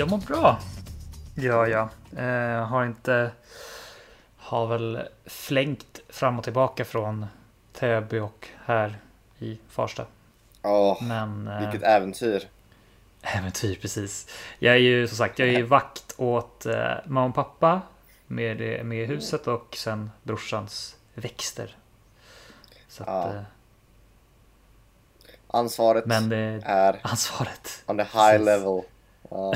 [0.00, 0.58] Jag mår bra.
[1.34, 1.88] Ja, ja.
[2.22, 3.30] Eh, har inte...
[4.36, 7.26] Har väl flängt fram och tillbaka från
[7.72, 8.98] Täby och här
[9.38, 10.06] i Farsta.
[10.62, 11.48] Ja, Men...
[11.48, 12.48] Eh, vilket äventyr.
[13.22, 14.28] äventyr, precis.
[14.58, 17.80] Jag är ju som sagt, jag är ju vakt åt eh, mamma och pappa
[18.26, 21.76] med, det- med huset och sen brorsans växter.
[22.88, 23.34] Så att, Ja.
[23.34, 23.42] eh,
[25.46, 27.82] Ansvaret men det är ansvaret.
[27.86, 28.46] on the high Precis.
[28.46, 28.82] level.
[29.30, 29.54] Ja.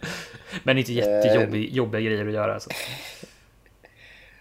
[0.62, 2.54] Men inte jättejobbiga jobbiga grejer att göra.
[2.54, 2.70] alltså.
[2.70, 3.26] Så.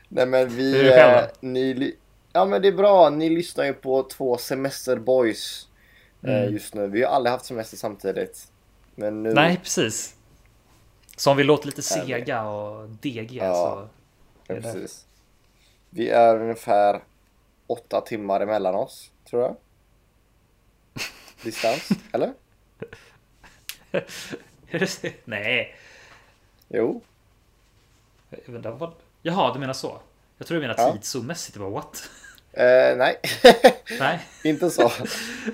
[0.07, 0.71] Nej men vi...
[0.77, 1.95] Hur är det eh, ni,
[2.33, 5.67] ja men det är bra, ni lyssnar ju på två semesterboys
[6.23, 6.53] eh, Mm.
[6.53, 6.87] just nu.
[6.87, 8.47] Vi har aldrig haft semester samtidigt.
[8.95, 9.33] Men nu...
[9.33, 10.15] Nej, precis.
[11.17, 13.53] Så om vi låter lite sega och degiga Ja.
[13.55, 13.89] så...
[14.47, 14.61] Ja, är det.
[14.61, 15.05] precis.
[15.89, 17.01] Vi är ungefär
[17.67, 19.55] åtta timmar emellan oss, tror jag.
[21.43, 22.33] Distans, eller?
[25.25, 25.75] Nej.
[26.69, 27.01] Jo.
[28.45, 28.93] Vänta, vad?
[29.21, 29.99] Jaha, du menar så?
[30.37, 30.91] Jag tror du menar Ja.
[30.93, 31.55] tidszonmässigt.
[31.57, 32.09] Jag bara, what?
[32.53, 33.19] Eh, nej,
[33.99, 34.19] Nej.
[34.43, 34.91] inte så.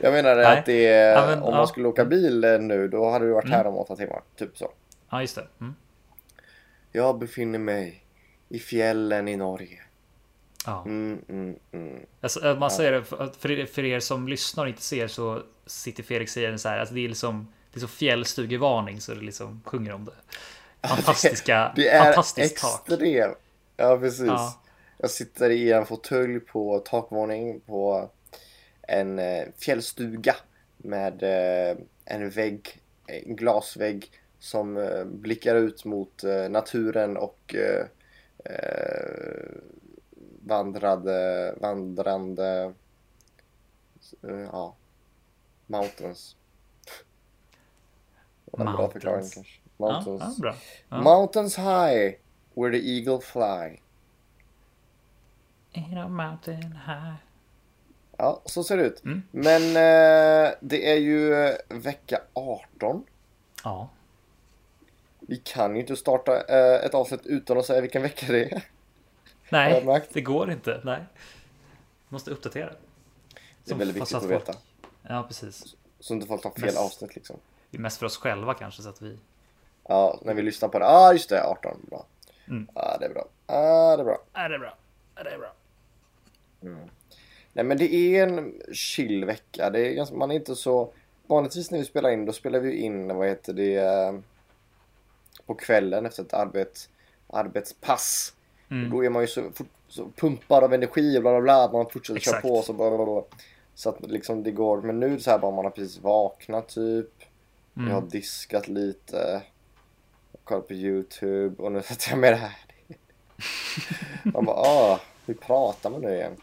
[0.01, 1.57] Jag menar att det är, Ja, men, om ja.
[1.57, 4.21] man skulle åka bil eh, nu, då hade du varit här om åtta timmar.
[4.35, 4.71] Typ så.
[5.09, 5.47] Ja, just det.
[5.61, 5.75] Mm.
[6.91, 8.03] Jag befinner mig
[8.49, 9.81] i fjällen i Norge.
[10.65, 10.83] Ja.
[10.85, 11.99] Mm, mm, mm.
[12.21, 13.27] Alltså, man säger det, för,
[13.71, 17.05] för er- som lyssnar och inte ser så sitter Felix säger så här, alltså det
[17.05, 18.50] är liksom det är
[19.02, 20.88] så det liksom sjunger om det.
[20.88, 22.80] Fantastiska, Det är fantastiskt tak.
[22.80, 22.99] extremt.
[23.77, 24.26] Ja, precis.
[24.27, 24.61] Ja.
[24.98, 28.10] Jag sitter i en fåtölj på takvåning på
[28.82, 30.36] en eh, fjällstuga
[30.77, 37.55] med eh, en vägg, en glasvägg som eh, blickar ut mot naturen och
[40.45, 42.73] vandrade, vandrande,
[44.52, 44.76] ja,
[45.66, 46.36] mountains.
[48.57, 49.33] En bra förklaring Mountains.
[49.33, 49.59] kanske.
[49.77, 50.35] Ja, Mountains.
[50.37, 50.55] ja, bra.
[50.89, 51.01] Ja.
[51.01, 52.13] Mountains high,
[52.53, 53.79] where the eagle fly.
[55.71, 57.13] In a mountain high.
[58.17, 59.03] Ja, så ser det ut.
[59.03, 59.23] Mm.
[59.31, 63.03] Men eh, det är ju eh, vecka 18.
[63.63, 63.89] Ja,
[65.19, 68.63] Vi kan ju inte starta eh, ett avsnitt utan att säga vilken vecka det är.
[69.49, 70.81] Nej, det går inte.
[70.83, 71.03] Nej,
[72.09, 72.73] måste uppdatera.
[73.65, 74.53] Det är väldigt viktigt att folk- veta.
[75.01, 75.75] Ja, precis.
[75.99, 77.39] Så inte folk tar fel Mest- avsnitt liksom.
[77.70, 79.17] Det är mest för oss själva kanske så att vi.
[79.88, 80.86] Ja, när vi lyssnar på det.
[80.86, 81.44] Ja, ah, just det.
[81.44, 81.86] 18.
[81.89, 82.05] Bra.
[82.26, 82.67] Ja, Mm.
[82.73, 83.26] ah, det är bra.
[83.48, 83.55] Ja,
[83.94, 84.17] ah, det är bra.
[84.33, 84.73] Är det är bra?
[85.16, 85.54] Är det är bra?
[87.54, 89.70] Nej, men det är en chill vecka.
[89.70, 90.94] Det är ganska, man är inte så...
[91.28, 94.20] Vanligtvis när vi spelar in, då spelar vi in, vad heter det, eh,
[95.45, 96.89] på kvällen efter ett arbet,
[97.28, 98.34] arbetspass.
[98.70, 98.89] Mm.
[98.89, 99.52] Då är man ju så,
[99.88, 101.72] så pumpad av energi och bla bla bla.
[101.72, 102.48] Man fortsätter köra Exakt.
[102.48, 103.23] på så bla bla bla.
[103.76, 104.82] Så att liksom det går.
[104.82, 107.23] Men nu så här bara man har precis vaknat typ.
[107.77, 108.10] Jag har Mm.
[108.10, 109.42] diskat lite.
[110.43, 112.55] Kollat på YouTube och nu sätter jag med det här.
[114.33, 116.36] Man bara ah, hur pratar man nu igen?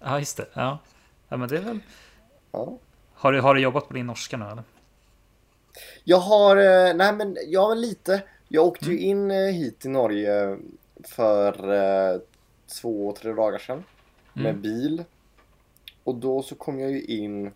[0.00, 0.46] Ja, just det.
[0.54, 0.78] Ja.
[1.28, 1.78] ja, men det är väl.
[2.52, 2.78] Ja.
[3.14, 4.62] Har du, har du jobbat på din norska nu eller?
[6.04, 8.22] Jag har, eh, nej men jag har lite.
[8.48, 8.96] Jag åkte Mm.
[8.98, 10.58] ju in eh, hit till Norge
[11.04, 11.72] för
[12.14, 12.20] eh,
[12.80, 13.84] två, tre dagar sedan.
[14.32, 14.62] Med Mm.
[14.62, 15.04] bil.
[16.04, 17.52] Och då så kom jag ju in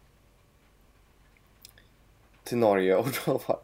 [2.48, 3.58] till Norge och då var,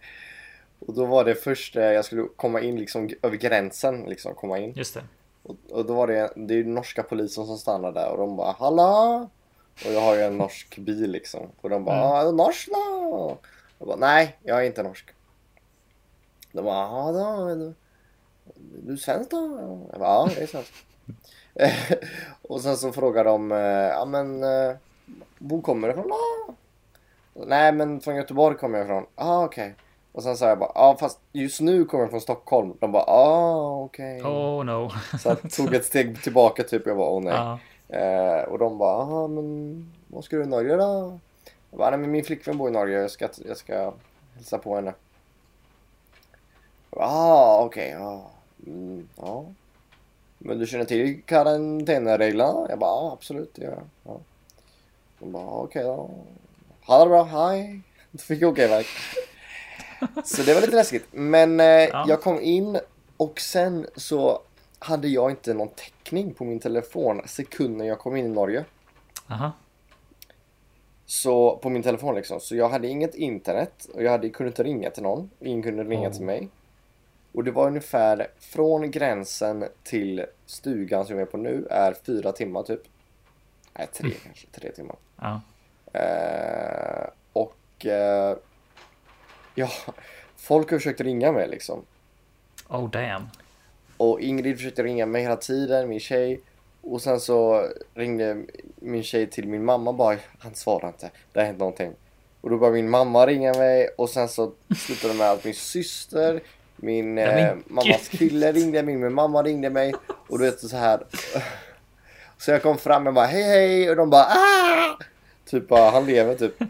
[0.79, 4.73] och då var det först jag skulle komma in liksom över gränsen liksom komma in.
[4.77, 5.05] Just det.
[5.43, 8.53] Och, och då var det, det är norska polisen som stannar där och de bara
[8.59, 9.29] Hallå!
[9.87, 11.49] Och jag har ju en norsk bil liksom.
[11.61, 12.37] Och de bara Mm.
[12.37, 13.39] norsk då?
[13.79, 15.11] Jag bara nej, jag är inte norsk.
[16.53, 17.55] De bara ja då,
[18.85, 19.37] du, är svensk då?
[19.91, 20.73] Jag bara ja, jag är svensk.
[22.43, 23.59] och sen så frågar de eh,
[23.89, 24.77] ja men eh,
[25.39, 26.57] var kommer du ifrån?
[27.35, 29.07] Nej men från Göteborg kommer jag ifrån.
[29.15, 29.75] Ah, okej.
[30.13, 32.75] Och sen sa jag bara ja fast just nu kommer jag från Stockholm.
[32.81, 34.23] De bara ah okej.
[34.23, 34.91] Oh no.
[35.21, 36.87] Så jag tog ett steg tillbaka typ.
[36.87, 37.33] Jag bara åh nej.
[37.35, 37.59] ja.
[37.99, 41.19] Eh, och de bara, "Aha, men vad ska du i Norge då?
[41.71, 43.93] Jag bara, nej men min flickvän bor i Norge, jag ska, jag ska
[44.35, 44.93] hälsa på henne.
[46.91, 48.31] Bara, Ah, okej, ja.
[48.67, 49.45] Mm, ja.
[50.39, 52.67] Men du känner till karantänreglerna?
[52.69, 53.83] Jag bara, ja absolut, det gör jag.
[54.15, 54.21] Ja.
[55.19, 56.11] De bara, "Ah, okej då.
[56.87, 57.81] Ha det bra, hej.
[58.11, 58.87] Då fick jag åka iväg.
[60.25, 61.07] Så det var lite läskigt.
[61.11, 61.67] Men eh,
[62.09, 62.79] jag kom in
[63.17, 64.43] och sen så
[64.79, 68.65] hade jag inte någon täckning på min telefon sekunden jag kom in i Norge.
[69.29, 69.53] Aha.
[71.07, 72.41] Så på min telefon liksom.
[72.41, 75.31] Så jag hade inget internet och jag hade, kunde inte ringa till någon.
[75.41, 76.13] Ingen kunde ringa Oh.
[76.13, 76.49] till mig.
[77.33, 82.33] Och det var ungefär från gränsen till stugan som jag är på nu är fyra
[82.33, 82.81] timmar typ.
[83.79, 84.47] Nej, tre kanske.
[84.47, 84.97] Tre timmar.
[85.17, 85.41] Ja.
[85.95, 88.37] Eh, och eh,
[89.55, 89.69] ja,
[90.37, 91.85] folk har försökt ringa mig liksom.
[92.69, 93.29] Oh damn.
[93.97, 96.41] Och Ingrid försökte ringa mig hela tiden, min tjej.
[96.83, 98.43] Och sen så ringde
[98.77, 101.93] min tjej till min mamma bara, han svarar inte, det har hänt någonting.
[102.41, 105.55] Och då började min mamma ringa mig och sen så slutade det med att min
[105.55, 106.43] syster,
[106.77, 109.95] min eh, mammas kille ringde mig, min mamma ringde mig.
[110.29, 111.07] Och du vet så här.
[112.39, 114.99] Så jag kom fram och bara hej hej och de bara ah!
[115.47, 116.55] Typ bara, han lever typ.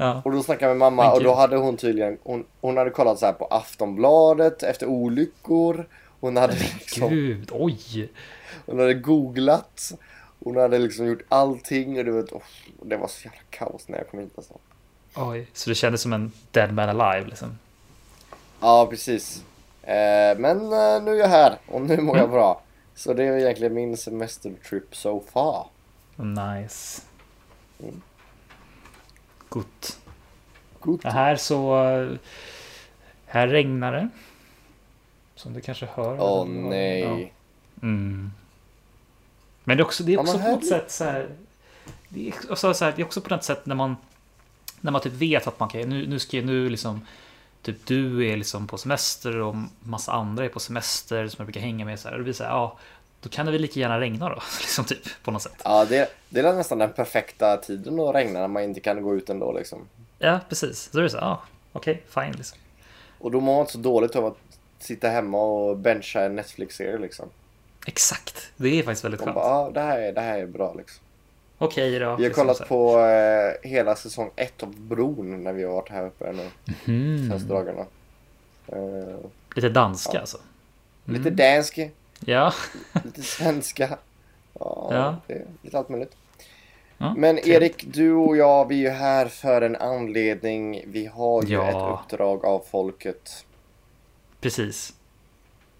[0.00, 0.22] Ja.
[0.24, 2.90] Och då snackade jag med mamma Men och då hade hon tydligen, hon, hon hade
[2.90, 5.86] kollat så här på Aftonbladet efter olyckor.
[6.20, 8.08] Hon hade liksom, Gud, oj.
[8.66, 9.92] hon hade googlat.
[10.44, 12.42] Hon hade liksom gjort allting och du vet, oh,
[12.82, 14.54] det var så jävla kaos när jag kom hit alltså.
[15.16, 15.46] Oj.
[15.52, 17.58] Så det kändes som en dead man alive liksom.
[18.60, 19.42] Ja, precis.
[19.82, 22.62] Eh, men eh, nu är jag här och nu mår jag bra.
[22.94, 25.66] Så det är egentligen min semestertrip so far.
[26.16, 27.02] Nice.
[27.80, 28.02] Mm.
[29.48, 29.98] Gott.
[31.02, 31.76] Ja, här så...
[33.26, 34.08] Här regnar det.
[35.34, 36.12] Som du kanske hör.
[36.12, 36.44] Åh Ja.
[36.44, 37.32] nej.
[37.82, 38.32] Mm.
[39.64, 41.28] Men det är också, det är Ja, också men på något sätt så här.
[42.08, 43.96] Det är, också så här, det är också på något sätt när man
[44.80, 47.00] när man typ vet att man kan, nu, nu ska nu liksom
[47.62, 51.60] Typ du är liksom på semester och massa andra är på semester som jag brukar
[51.60, 52.12] hänga med så här.
[52.14, 52.78] Och det blir så här, ja,
[53.20, 55.60] då kan det väl lika gärna regna då, liksom typ på något sätt.
[55.64, 59.16] Ja, det, det är nästan den perfekta tiden att regna när man inte kan gå
[59.16, 59.88] ut ändå liksom.
[60.18, 60.90] Ja, precis.
[60.92, 61.42] Så är det så, ja,
[61.72, 62.58] okej, fine liksom.
[63.18, 64.36] Och då mår man inte så dåligt av att
[64.78, 67.28] sitta hemma och bencha en Netflix-serie liksom.
[67.86, 69.34] Exakt, det är faktiskt väldigt skönt.
[69.34, 71.00] bara, ja det här, är, det här är bra liksom.
[71.58, 71.98] Okej då.
[71.98, 75.88] Vi har liksom kollat på eh, hela säsong ett av Bron när vi har varit
[75.88, 76.48] här uppe nu
[77.18, 77.86] senaste dagarna.
[78.66, 79.16] Eh,
[79.54, 80.20] Lite danska Ja.
[80.20, 80.38] alltså.
[81.04, 81.78] lite dansk,
[82.24, 82.52] Ja,
[83.04, 83.98] lite svenska.
[84.60, 85.16] Ja, Ja.
[85.26, 86.16] Det lite allt möjligt.
[86.98, 87.56] Ja, Men trevligt.
[87.62, 90.82] Erik, du och jag, vi är ju här för en anledning.
[90.86, 91.68] Vi har ju Ja.
[91.98, 93.44] ett uppdrag av folket.
[94.40, 94.94] precis.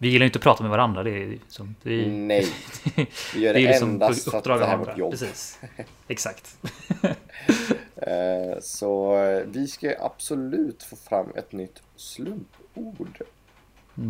[0.00, 1.02] Vi gillar ju inte att prata med varandra.
[1.02, 2.46] Det är som, det är, Nej,
[3.34, 5.11] vi gör det det, liksom endast för att det här är vårt jobb.
[5.11, 5.58] Precis.
[6.08, 6.56] Exakt.
[7.96, 13.19] Eh, Så eh, vi ska absolut få fram ett nytt slumpord.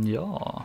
[0.04, 0.62] Ja,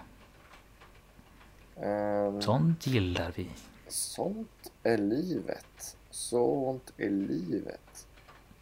[1.82, 3.50] Ehm, sånt gillar vi.
[3.88, 5.98] Sånt är livet.
[6.10, 8.08] Sånt är livet.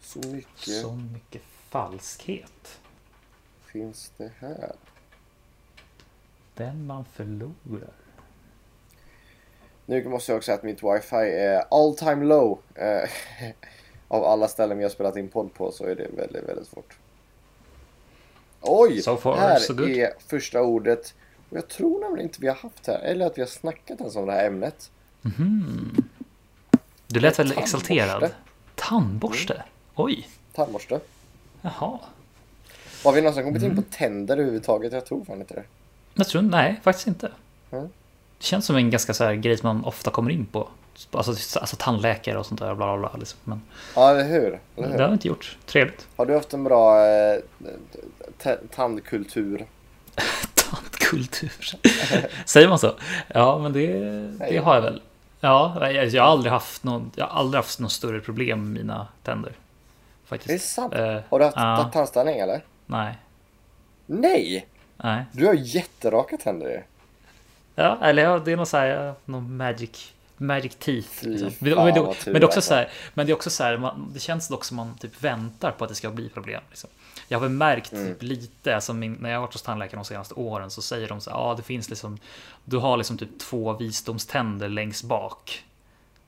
[0.00, 2.80] Så mycket Så mycket falskhet.
[3.66, 4.72] finns det här.
[6.54, 7.92] Den man förlorar.
[9.86, 12.58] Nu måste jag också säga att mitt wifi är all time low.
[12.74, 13.10] Eh,
[14.08, 16.98] Av alla ställen vi har spelat in podd på så är det väldigt, väldigt svårt.
[18.60, 19.02] Oj!
[19.02, 21.14] So far, här so är första ordet.
[21.52, 22.98] Och jag tror nämligen inte vi har haft det här.
[23.00, 24.90] Eller att vi har snackat ens om det här ämnet.
[25.22, 25.96] Mhm.
[27.06, 27.76] Du lät väldigt Tandborste.
[27.76, 28.30] exalterad.
[28.74, 29.62] Tandborste?
[29.94, 31.00] Oj, Tandborste.
[31.62, 31.98] jaha.
[33.04, 33.76] Har vi någonsin kommit Mm.
[33.78, 34.92] in på tänder överhuvudtaget?
[34.92, 35.64] Jag tror fan inte det.
[36.14, 37.32] Jag tror, nej, faktiskt inte.
[37.70, 37.84] Mm.
[38.38, 40.68] Det känns som en ganska så här grej som man ofta kommer in på.
[41.10, 42.74] Alltså, alltså tandläkare och sånt där.
[42.74, 43.38] Bla, bla, bla, liksom.
[43.44, 43.62] Men
[43.96, 44.60] Ja, eller hur?
[44.76, 44.96] Eller hur?
[44.96, 45.58] det har vi inte gjort.
[45.66, 46.06] Trevligt.
[46.16, 47.38] Har du haft en bra eh,
[48.70, 49.66] tandkultur?
[50.72, 51.52] Tandkultur.
[52.44, 52.94] Säger man så?
[53.28, 53.86] Ja, men det,
[54.50, 55.02] det har jag väl.
[55.40, 58.82] Ja, jag, jag har aldrig haft någon, jag har aldrig haft något större problem med
[58.82, 59.52] mina tänder.
[60.24, 60.48] Faktiskt.
[60.48, 60.94] Det är sant.
[60.94, 61.90] Eh, Har du haft ja.
[61.92, 62.64] tandställning eller?
[62.86, 63.18] nej,
[64.06, 64.66] Nej!
[64.96, 65.24] nej.
[65.32, 66.82] Du har jätteraka tänder ju.
[67.74, 71.24] Ja, eller ja, det är någon så här, någon magic, magic teeth.
[71.24, 71.50] Liksom.
[71.58, 72.60] Men, men, det, men det är också alltså.
[72.60, 75.22] så här, men det är också så här, man, det känns dock som man typ
[75.22, 76.60] väntar på att det ska bli problem.
[76.70, 76.90] Liksom.
[77.32, 78.06] Jag har väl märkt Mm.
[78.06, 81.08] typ lite, alltså min, när jag har varit hos tandläkaren de senaste åren så säger
[81.08, 82.18] de så ja det finns liksom,
[82.64, 85.64] du har liksom typ två visdomständer längst bak.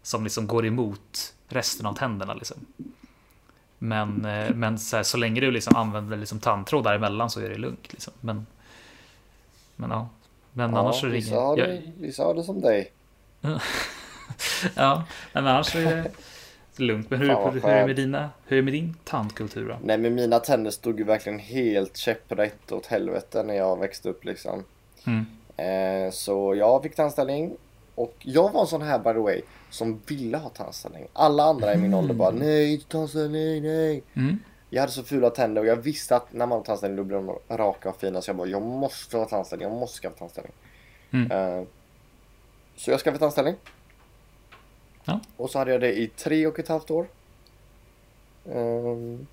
[0.02, 2.56] Som liksom går emot resten av tänderna liksom.
[3.78, 7.48] Men, eh, men så, här, så länge du liksom använder liksom tandtråd däremellan så är
[7.48, 7.92] det lugnt.
[7.92, 8.12] Liksom.
[8.20, 8.46] Men,
[9.76, 10.08] men ja.
[10.52, 11.68] Men annars så är det vissa, har inget.
[11.68, 12.92] det, Jag, vissa har det som dig.
[14.74, 16.10] ja, men annars så är det
[16.78, 17.10] lugnt.
[17.10, 18.30] Men hur, hur, hur är med dina?
[18.46, 19.76] Hur är med din tandkultur då?
[19.82, 24.24] Nej men mina tänder stod ju verkligen helt käpprätt åt helvete när jag växte upp
[24.24, 24.64] liksom.
[25.06, 25.26] Mm.
[25.56, 27.56] Eh, så jag fick tandställning.
[27.94, 29.40] Och jag var en sån här by the way
[29.70, 31.06] som ville ha tandställning.
[31.12, 31.98] Alla andra i min Mm.
[31.98, 34.02] ålder bara nej inte tandställning, nej.
[34.14, 34.38] Mm.
[34.70, 37.16] Jag hade så fula tänder och jag visste att när man har tandställning då blir
[37.16, 38.22] de raka och fina.
[38.22, 40.52] Så jag bara jag måste ha tandställning, jag måste skaffa tandställning.
[41.10, 41.30] Mm.
[41.30, 41.64] Eh,
[42.76, 43.54] så jag skaffade tandställning.
[45.04, 45.20] Ja.
[45.36, 47.06] Och så hade jag det i tre och ett halvt år.
[48.44, 49.26] Um,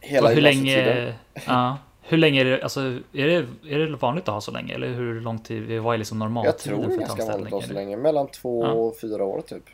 [0.00, 1.14] hela Och hur länge,
[1.46, 2.80] ja, hur länge är det, alltså,
[3.12, 4.74] är det, är det vanligt att ha så länge?
[4.74, 7.52] Eller hur lång tid, vad är liksom Jag normaltiden tror det är ganska vanligt att
[7.52, 7.96] ha så länge.
[7.96, 8.72] Mellan två Ja.
[8.72, 9.64] och fyra år typ.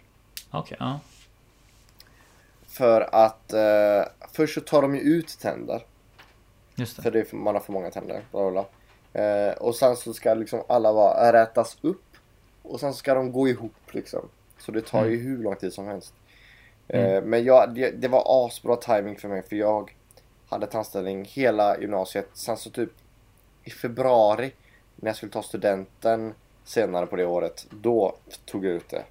[0.50, 1.00] Okej, ja.
[2.66, 5.83] För att eh, först så tar de ju ut tänder.
[6.75, 7.02] Just det.
[7.02, 8.21] För det är man har för många tänder.
[8.31, 8.64] Bla bla.
[9.23, 12.15] Eh, och sen så ska liksom alla vara, rätas upp.
[12.68, 14.28] Och sen ska de gå ihop liksom.
[14.58, 16.14] Så det tar ju hur lång tid som helst.
[16.88, 19.94] Eh, men jag, det, det var asbra timing för mig för jag
[20.49, 22.28] hade tandställning hela gymnasiet.
[22.35, 22.90] Sen så typ
[23.64, 24.52] i februari
[24.96, 27.66] när jag skulle ta studenten senare på det året.
[27.70, 29.04] Då tog jag ut det.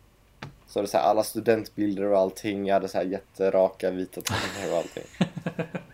[0.67, 2.65] Så det är så här, alla studentbilder och allting.
[2.65, 5.03] Jag hade så här jätteraka vita tänder och allting.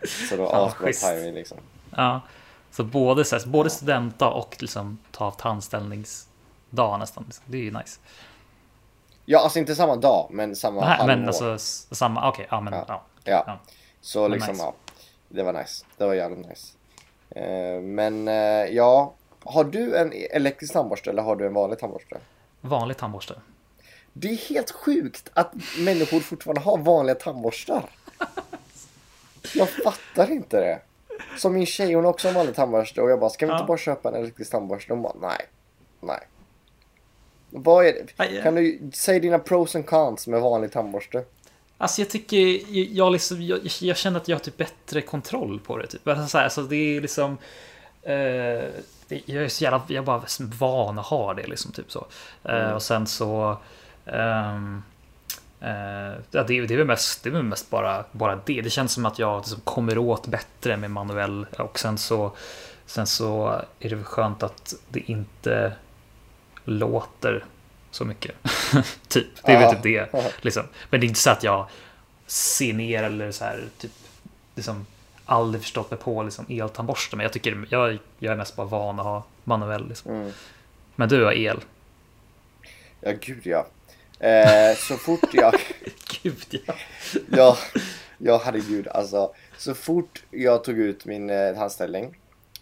[0.28, 1.06] Så det var Ja, asbra schysst.
[1.06, 1.58] timing liksom.
[1.96, 2.20] Ja.
[2.70, 5.30] Så både, så här, både studentdag och liksom ta av
[6.76, 7.24] tandställningsdag nästan.
[7.26, 7.44] liksom.
[7.46, 8.00] Det är ju nice.
[9.24, 11.06] Ja, alltså inte samma dag, men samma Nej, halvår.
[11.16, 11.58] men alltså
[11.94, 12.84] samma, okej, ja men Ja.
[12.88, 13.02] ja.
[13.24, 13.58] Ja, Ja.
[14.00, 14.64] så liksom nice.
[14.64, 14.74] ja.
[15.28, 15.84] Det var nice.
[15.96, 16.76] Det var jävligt nice.
[17.30, 18.34] Eh, men eh,
[18.74, 19.12] ja,
[19.44, 22.16] har du en elektrisk tandborste eller har du en vanlig tandborste?
[22.60, 23.34] Vanlig tandborste.
[24.12, 27.82] Det är helt sjukt att människor fortfarande har vanliga tandborstar.
[29.54, 30.80] Jag fattar inte det.
[31.38, 33.62] Som min tjej, hon har också en vanlig tandborste och jag bara, ska vi inte
[33.62, 33.66] Ja.
[33.66, 34.92] bara köpa en elektrisk tandborste?
[34.92, 35.46] Hon bara, nej.
[36.00, 36.20] Nej.
[37.54, 38.06] Vad är det?
[38.16, 38.40] Aj.
[38.42, 41.24] Kan du säga dina pros and cons med vanlig tandborste?
[41.78, 42.60] Alltså jag tycker,
[42.96, 45.86] jag, liksom, jag, jag känner att jag har typ bättre kontroll på det.
[45.86, 46.08] Typ.
[46.08, 47.38] Alltså, så här, alltså det är liksom...
[48.02, 48.14] Eh,
[49.08, 50.22] jag är så jävla, jag är bara
[50.58, 51.72] van att ha det liksom.
[51.72, 52.06] Typ så.
[52.44, 53.58] Eh, och sen så...
[54.06, 54.82] ehm,
[55.60, 58.60] eh, ja, det, det är väl mest, det är väl mest bara, bara det.
[58.60, 61.46] Det känns som att jag liksom kommer åt bättre med manuell.
[61.58, 62.32] Och sen så,
[62.86, 65.72] sen så är det väl skönt att det inte
[66.64, 67.44] låter
[67.90, 68.34] så mycket.
[69.08, 69.26] typ.
[69.44, 70.08] Det är väl typ det.
[70.40, 70.62] Liksom.
[70.90, 71.68] Men det är inte så att jag
[72.26, 73.92] ser ner eller så här typ
[74.54, 74.86] liksom
[75.24, 77.16] aldrig förstått mig på liksom eltandborste.
[77.16, 79.88] Men jag tycker jag, jag är mest bara van att ha manuell.
[79.88, 80.12] Liksom.
[80.12, 80.32] Mm.
[80.96, 81.60] Men du har el.
[83.00, 83.66] Ja, gud ja.
[84.18, 85.54] Eh, så fort jag...
[86.22, 86.74] Gud ja.
[87.30, 87.58] ja,
[88.18, 88.88] ja, herregud.
[88.88, 92.18] Alltså, så fort jag tog ut min eh, tandställning,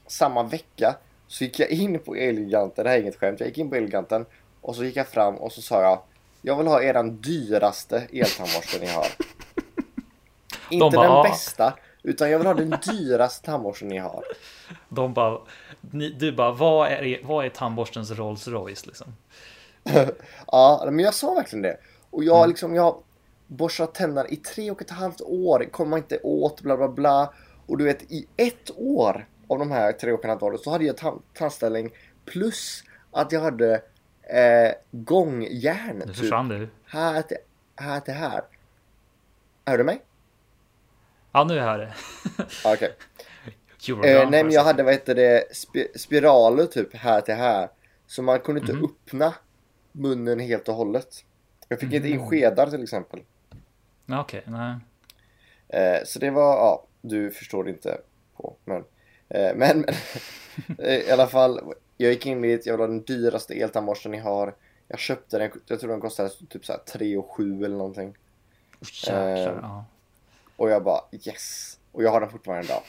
[0.06, 0.94] samma vecka,
[1.30, 2.84] så gick jag in på Elgiganten.
[2.84, 3.40] Det här är inget skämt.
[3.40, 4.26] Jag gick in på Elgiganten
[4.60, 6.02] och så gick jag fram och så sa jag
[6.42, 9.06] Jag vill ha eran dyraste eltandborste ni har.
[10.70, 14.24] Inte bara, den "Ah." bästa, utan jag vill ha den dyraste tandborsten ni har.
[14.88, 15.40] De bara,
[15.80, 19.16] ni, du bara, vad är, vad är tandborstens Rolls Royce liksom?
[20.46, 21.76] Ja, men jag sa verkligen det.
[22.10, 22.96] Och jag liksom, jag har
[23.46, 27.32] borstat tänderna i tre och ett halvt år, kommer inte åt, bla bla bla.
[27.66, 30.96] Och du vet, i ett år av de här tre halvt åren så hade jag
[30.96, 31.90] tan- tandställning
[32.24, 33.74] plus att jag hade
[34.22, 35.96] eh, gångjärn.
[35.98, 36.68] Nu Typ, försvann du.
[36.86, 37.36] här till
[37.76, 38.00] här.
[38.00, 38.42] Till här.
[39.66, 40.02] Hör du mig?
[41.32, 41.96] Ja, nu är jag här.
[42.64, 42.96] Ja, Okej.
[43.96, 47.68] Were Eh, nej men jag hade vad heter det, spi- spiraler typ här till här.
[48.06, 48.84] Så man kunde inte Mhm.
[48.84, 49.34] öppna
[49.92, 51.24] munnen helt och hållet.
[51.68, 52.28] Jag fick inte in Mhm.
[52.28, 53.20] skedar till exempel.
[54.08, 54.76] Okej, nej.
[55.68, 58.00] Eh, så det var, ja, du förstår inte
[58.36, 58.84] på, men,
[59.30, 59.84] men, men
[60.78, 64.54] eh, i alla fall, jag gick in dit, jag var den dyraste eltandborsten ni har.
[64.88, 68.16] Jag köpte den, jag tror den kostade typ såhär 3 och 7 eller någonting.
[68.80, 69.84] Jäklar, Eh, ja.
[70.56, 71.78] Och jag bara yes!
[71.92, 72.82] Och jag har den fortfarande idag.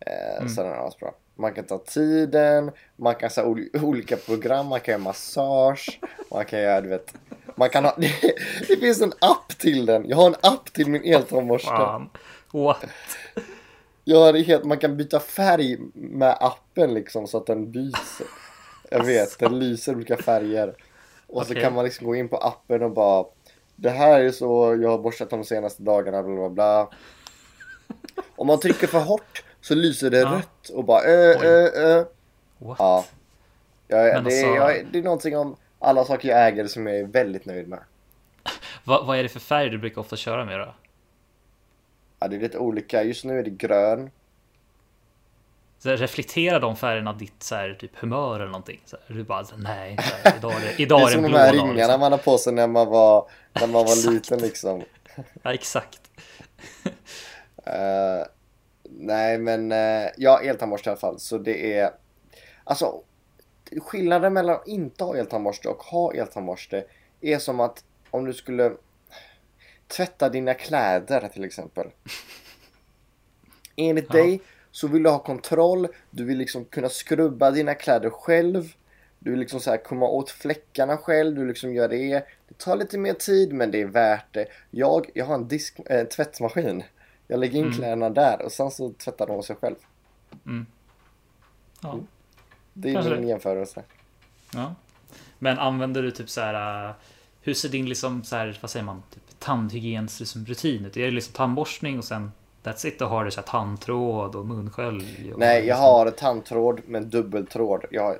[0.00, 0.48] Eh, Mm.
[0.48, 1.12] Så den är asbra.
[1.34, 3.42] Man kan ta tiden, man kan ha
[3.82, 6.00] olika program, man kan göra massage,
[6.30, 7.14] man kan göra, du vet,
[7.56, 7.94] man kan ha,
[8.68, 10.08] det, finns en app till den.
[10.08, 11.68] Jag har en app till min eltandborste.
[12.52, 12.84] What?
[14.12, 18.22] Ja, det är helt, man kan byta färg med appen liksom så att den byts.
[18.90, 20.74] Jag vet, den lyser olika färger.
[21.26, 21.62] Och så Okej.
[21.62, 23.24] kan man liksom gå in på appen och bara
[23.76, 26.88] Det här är så jag har borstat de senaste dagarna, bla bla bla.
[28.36, 30.32] Om man trycker för hårt så lyser det Ja.
[30.34, 31.46] rött och bara ö, Oj.
[31.46, 32.04] ö, ö.
[32.58, 32.76] What?
[32.78, 33.04] Ja.
[33.88, 37.04] Jag, det, alltså- jag, det är någonting om alla saker jag äger som jag är
[37.04, 37.78] väldigt nöjd med.
[38.84, 40.74] Vad, vad är det för färg du brukar ofta köra med då?
[42.20, 43.02] Ja, det är lite olika.
[43.02, 44.10] Just nu är det grön.
[45.78, 48.80] Så reflekterar de färgerna ditt så här, typ humör eller någonting?
[48.84, 51.06] Så här, du bara, så här, nej, här, idag är det, Det idag är är
[51.06, 51.54] det som en de blå här dag.
[51.54, 52.00] ringarna Liksom.
[52.00, 54.82] man har på sig när man var, när man var liten liksom.
[55.42, 56.00] Ja, exakt.
[57.64, 58.26] Eh,
[58.82, 61.18] nej men uh, ja, eltandborste i alla fall.
[61.18, 61.90] Så det är
[62.64, 63.02] alltså
[63.80, 66.84] skillnaden mellan att inte ha eltandborste och ha eltandborste
[67.20, 68.72] är som att om du skulle
[69.90, 71.86] tvätta dina kläder till exempel.
[73.76, 74.12] Enligt Ja.
[74.22, 78.72] dig så vill du ha kontroll, du vill liksom kunna skrubba dina kläder själv.
[79.18, 82.26] Du vill liksom så här komma åt fläckarna själv, du liksom gör det.
[82.48, 84.46] Det tar lite mer tid men det är värt det.
[84.70, 86.82] Jag, jag har en disk, äh, tvättmaskin.
[87.26, 87.76] Jag lägger in Mm.
[87.76, 89.76] kläderna där och sen så tvättar de sig själv.
[91.82, 91.98] Ja.
[92.72, 93.28] Det är Kanske min det.
[93.28, 93.82] jämförelse.
[94.54, 94.74] Ja.
[95.38, 96.94] Men använder du typ så här
[97.42, 100.42] hur ser din liksom så här, vad säger man, typ, tandhygiens liksom?
[100.42, 102.32] Är det liksom tandborstning och sen
[102.62, 103.00] that's it?
[103.00, 105.32] Och har du så här tandtråd och munskölj?
[105.32, 107.84] Och, Nej, jag liksom- har tandtråd med dubbeltråd.
[107.90, 108.18] Jag har...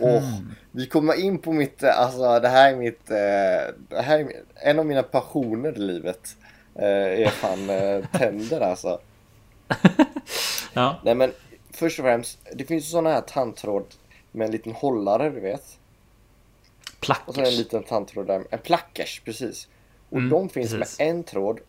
[0.00, 0.50] Åh, Mm.
[0.70, 4.32] vi kommer in på mitt, eh, alltså det här är mitt, eh, det här är
[4.54, 6.36] en av mina passioner i livet.
[6.74, 6.84] Eh,
[7.26, 7.66] är fan
[8.12, 9.00] tänder alltså.
[10.72, 11.32] Ja, Nej men
[11.70, 13.84] först och främst, det finns ju sådana här tandtråd
[14.32, 15.78] med en liten hållare du vet.
[17.00, 17.58] Och så en plackers.
[17.58, 19.68] liten tandtråd där, en plackers precis.
[20.14, 20.98] Och Mm, de finns precis.
[20.98, 21.60] med en tråd.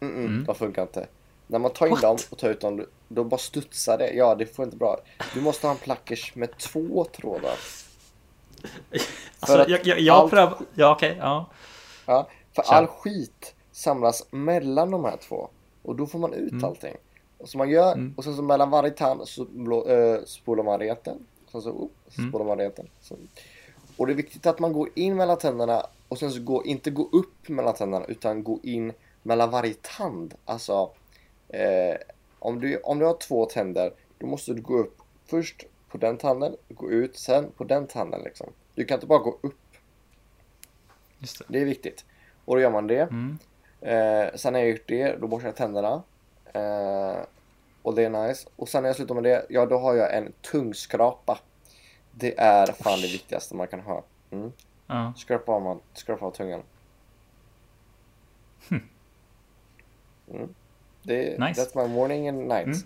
[0.00, 0.44] Mm, mm, Mm.
[0.44, 1.06] De funkar inte.
[1.46, 2.02] När man tar in What?
[2.02, 4.10] dem och tar ut dem, då bara studsar det.
[4.12, 5.00] Ja, det får inte bra.
[5.34, 7.56] Du måste ha en plackers med två trådar.
[9.40, 11.46] Alltså, jag, jag, jag allt- prövar, ja okej, ja.
[12.06, 12.74] Ja, för Kör.
[12.74, 15.48] all skit samlas mellan de här två.
[15.82, 16.64] Och då får man ut Mm.
[16.64, 16.94] allting.
[17.38, 18.14] Och så man gör, Mm.
[18.16, 21.26] och sen så mellan varje tand så blå, äh, spolar man reten.
[21.52, 22.30] Sen så, oh, så Mm.
[22.32, 22.88] spolar man reten.
[23.00, 23.16] Så.
[23.96, 26.90] Och det är viktigt att man går in mellan tänderna och sen så går, inte
[26.90, 28.92] gå upp mellan tänderna utan gå in
[29.22, 30.34] mellan varje tand.
[30.44, 30.90] Alltså,
[31.48, 31.96] eh,
[32.38, 36.16] om, du, om du har två tänder, då måste du gå upp först på den
[36.16, 38.52] tanden, gå ut, sen på den tanden liksom.
[38.74, 39.60] Du kan inte bara gå upp,
[41.18, 41.44] Just det.
[41.48, 42.04] det är viktigt.
[42.44, 43.00] Och då gör man det.
[43.00, 43.38] Mm.
[43.80, 46.02] Eh, sen när jag gjort det, då borstar jag tänderna.
[46.52, 47.24] Eh,
[47.82, 48.48] och det är nice.
[48.56, 51.38] Och sen när jag slutar med det, ja då har jag en tungskrapa.
[52.10, 53.12] Det är fan det Oj.
[53.12, 54.02] viktigaste man kan ha.
[54.30, 54.52] Mm.
[54.86, 55.12] Ja.
[55.16, 56.62] Skrapa av, man, skrapa av tungan.
[58.68, 58.80] Hm.
[60.34, 60.48] Mm.
[61.02, 61.60] Det, Nice.
[61.64, 62.66] That's my morning and night.
[62.66, 62.78] Mm.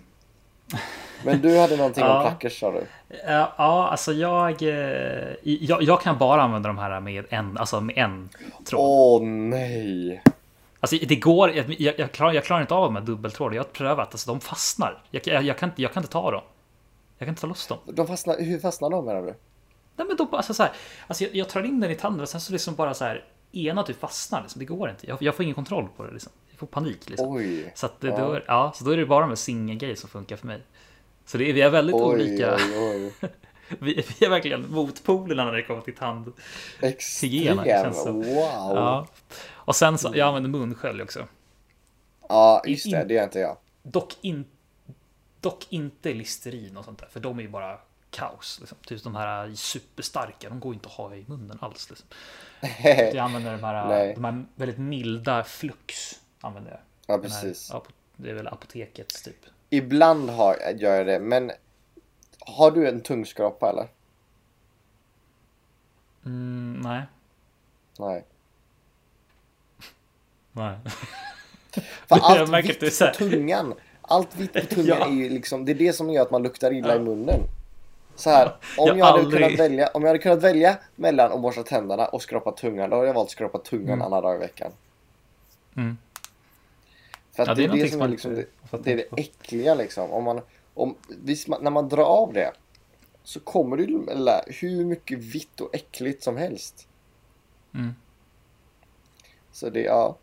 [1.25, 2.17] Men du hade någonting Ja.
[2.17, 2.83] om plackers sa du?
[3.27, 5.83] Ja, ja, alltså jag, eh, jag...
[5.83, 8.29] Jag kan bara använda de här med en, alltså med en
[8.65, 8.81] tråd.
[8.83, 10.23] Åh nej!
[10.79, 13.53] Alltså det går, jag, jag, klarar, jag klarar inte av med dubbeltråd.
[13.53, 15.01] Jag har prövat, alltså de fastnar.
[15.11, 16.41] Jag, jag, jag, kan, inte- jag kan inte ta dem.
[17.17, 17.77] Jag kan inte ta loss dem.
[17.85, 19.33] De fastnar, hur fastnar de menar du?
[19.99, 20.71] Nej men de, alltså så här,
[21.07, 23.25] alltså jag, jag tar in den i tanden och sen så liksom bara så här,
[23.51, 24.41] ena typ fastnar.
[24.41, 24.59] Liksom.
[24.59, 25.07] Det går inte.
[25.07, 26.11] Jag, jag får ingen kontroll på det.
[26.11, 26.31] Liksom.
[26.49, 27.09] Jag får panik.
[27.09, 27.27] Liksom.
[27.35, 27.71] Oj!
[27.75, 28.17] Så, att Ja.
[28.17, 30.61] Då, ja, så då är det bara med singelgrej som funkar för mig.
[31.25, 32.55] Så det vi är väldigt Oj, olika.
[32.55, 33.13] oj.
[33.79, 36.33] Vi, vi är verkligen motpolerna när det kommer till tand.
[36.81, 37.63] Extrem!
[37.65, 38.05] känns.
[38.05, 38.25] Wow!
[38.25, 39.07] Ja.
[39.51, 41.27] Och sen så, jag använder munskölj också.
[42.29, 43.03] Ja, just det.
[43.03, 43.57] Det är inte jag.
[43.83, 44.45] Dock, in,
[45.41, 47.79] dock inte Listerin och sånt där, för de är ju bara
[48.11, 48.57] kaos.
[48.59, 48.77] Liksom.
[48.85, 51.89] Typ de här superstarka, de går inte att ha i munnen alls.
[51.89, 52.07] Liksom.
[52.83, 54.13] Jag använder de här, Nej.
[54.13, 56.19] de här väldigt milda Flux.
[56.41, 56.79] Använder jag.
[57.07, 57.71] Ja, här, precis.
[57.71, 59.45] apo- det är väl apotekets typ.
[59.69, 61.51] Ibland har, gör jag det, men
[62.39, 63.87] har du en tungskrapa eller?
[66.25, 67.01] Mm, nej.
[67.99, 68.25] Nej.
[70.51, 70.77] nej.
[72.07, 75.05] För allt vitt på här- tungan, allt vitt på tungan Ja.
[75.07, 76.95] är ju liksom, det är det som gör att man luktar illa Ja.
[76.95, 77.39] i munnen.
[78.19, 78.45] Så här,
[78.77, 81.63] om Jag jag, hade aldrig- kunnat välja, om jag hade kunnat välja mellan att borsta
[81.63, 84.01] tänderna och skrapa tungan, då hade jag valt skrapa tungan Mm.
[84.01, 84.71] alla dagar i veckan.
[85.77, 85.97] Mm.
[87.35, 88.45] För att Ja, det, är det som är liksom det,
[88.83, 90.11] det, är det äckliga liksom.
[90.11, 90.41] Om man,
[90.73, 92.51] om, visst, när man drar av det
[93.23, 96.87] så kommer ju lä- hur mycket vitt och äckligt som helst.
[97.73, 97.95] Mm.
[99.51, 100.17] Så det, ja.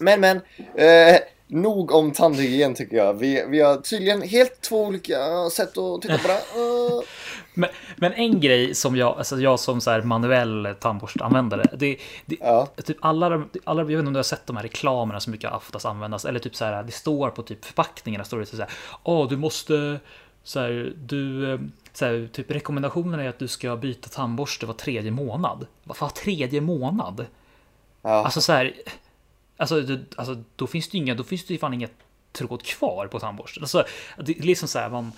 [0.00, 0.36] Men men,
[0.74, 3.14] eh, nog om tandhygien tycker jag.
[3.14, 6.40] Vi, vi har tydligen helt två olika sätt att titta på det.
[6.54, 7.04] Eh,
[7.54, 12.36] Men, men en grej som jag, alltså jag som så här manuell tandborstanvändare, det, det,
[12.40, 15.30] ja, typ alla, alla, jag vet inte om du har sett de här reklamerna som
[15.30, 18.56] brukar oftast användas, eller typ så här, det står på typ förpackningarna, står det så
[18.56, 18.70] här,
[19.02, 20.00] åh du måste,
[20.44, 21.60] så här, du, eh,
[21.92, 25.66] så här, typ rekommendationen är att du ska byta tandborste var tredje månad.
[25.84, 27.26] Vad var tredje månad?
[28.02, 28.24] ja.
[28.24, 28.74] Alltså så här,
[29.58, 31.92] alltså, det, alltså då finns det ju inga, då finns det ju fan inget
[32.32, 33.62] tråd kvar på tandborsten.
[33.62, 33.86] Alltså,
[34.18, 35.12] det är liksom så här, man,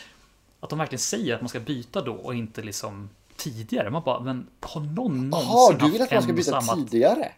[0.61, 3.90] att de verkligen säger att man ska byta då och inte liksom tidigare.
[3.90, 7.33] Man bara, men har någon någonsin Jaha, du vill att man ska byta samma- tidigare?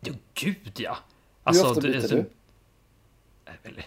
[0.00, 0.98] Ja, gud ja.
[1.44, 2.30] Hur ofta byter alltså, du?
[3.62, 3.86] eller,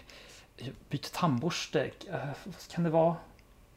[0.56, 3.16] jag byter tandborste, eh, vad kan det vara?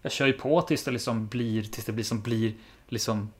[0.01, 2.53] Jag kör ju på tills det liksom blir, tills det blir som blir
[2.87, 3.31] liksom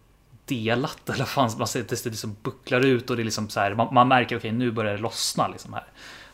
[0.46, 3.50] delat eller vad fan man säger, tills det liksom bucklar ut och det är liksom
[3.50, 5.84] så här, man, man märker okej nu börjar det lossna liksom här.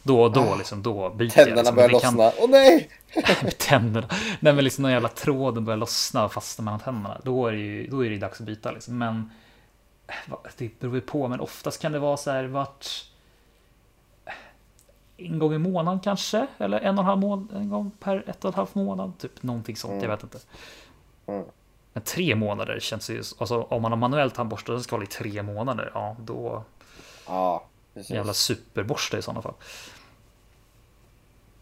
[0.04, 1.46] Då och då liksom, då byter jag.
[1.46, 1.76] Tänderna Liksom.
[1.76, 2.32] börjar kan- lossna.
[2.40, 2.90] Åh nej!
[3.58, 4.08] tänderna.
[4.40, 7.18] Nej men liksom när jävla tråden börjar lossna och fastna mellan tänderna.
[7.24, 8.98] Då är det ju då är det dags att byta liksom.
[8.98, 9.32] Men
[10.08, 11.28] eh, det beror ju på.
[11.28, 12.88] Men oftast kan det vara så här vart
[15.18, 16.48] en gång i månaden kanske.
[16.58, 17.48] Eller en och en halv månad.
[17.56, 19.18] En gång per ett och en halv månad.
[19.18, 19.92] Typ någonting sånt.
[19.92, 20.04] Mm.
[20.04, 20.40] Jag vet inte.
[21.28, 21.44] Mm.
[21.94, 23.24] Men tre månader känns ju.
[23.38, 25.92] Alltså om man har manuell tandborste och den ska hålla i tre månader.
[25.94, 26.64] Ja då.
[27.28, 28.12] Ja, precis.
[28.12, 29.54] Jävla superborste i sådana fall.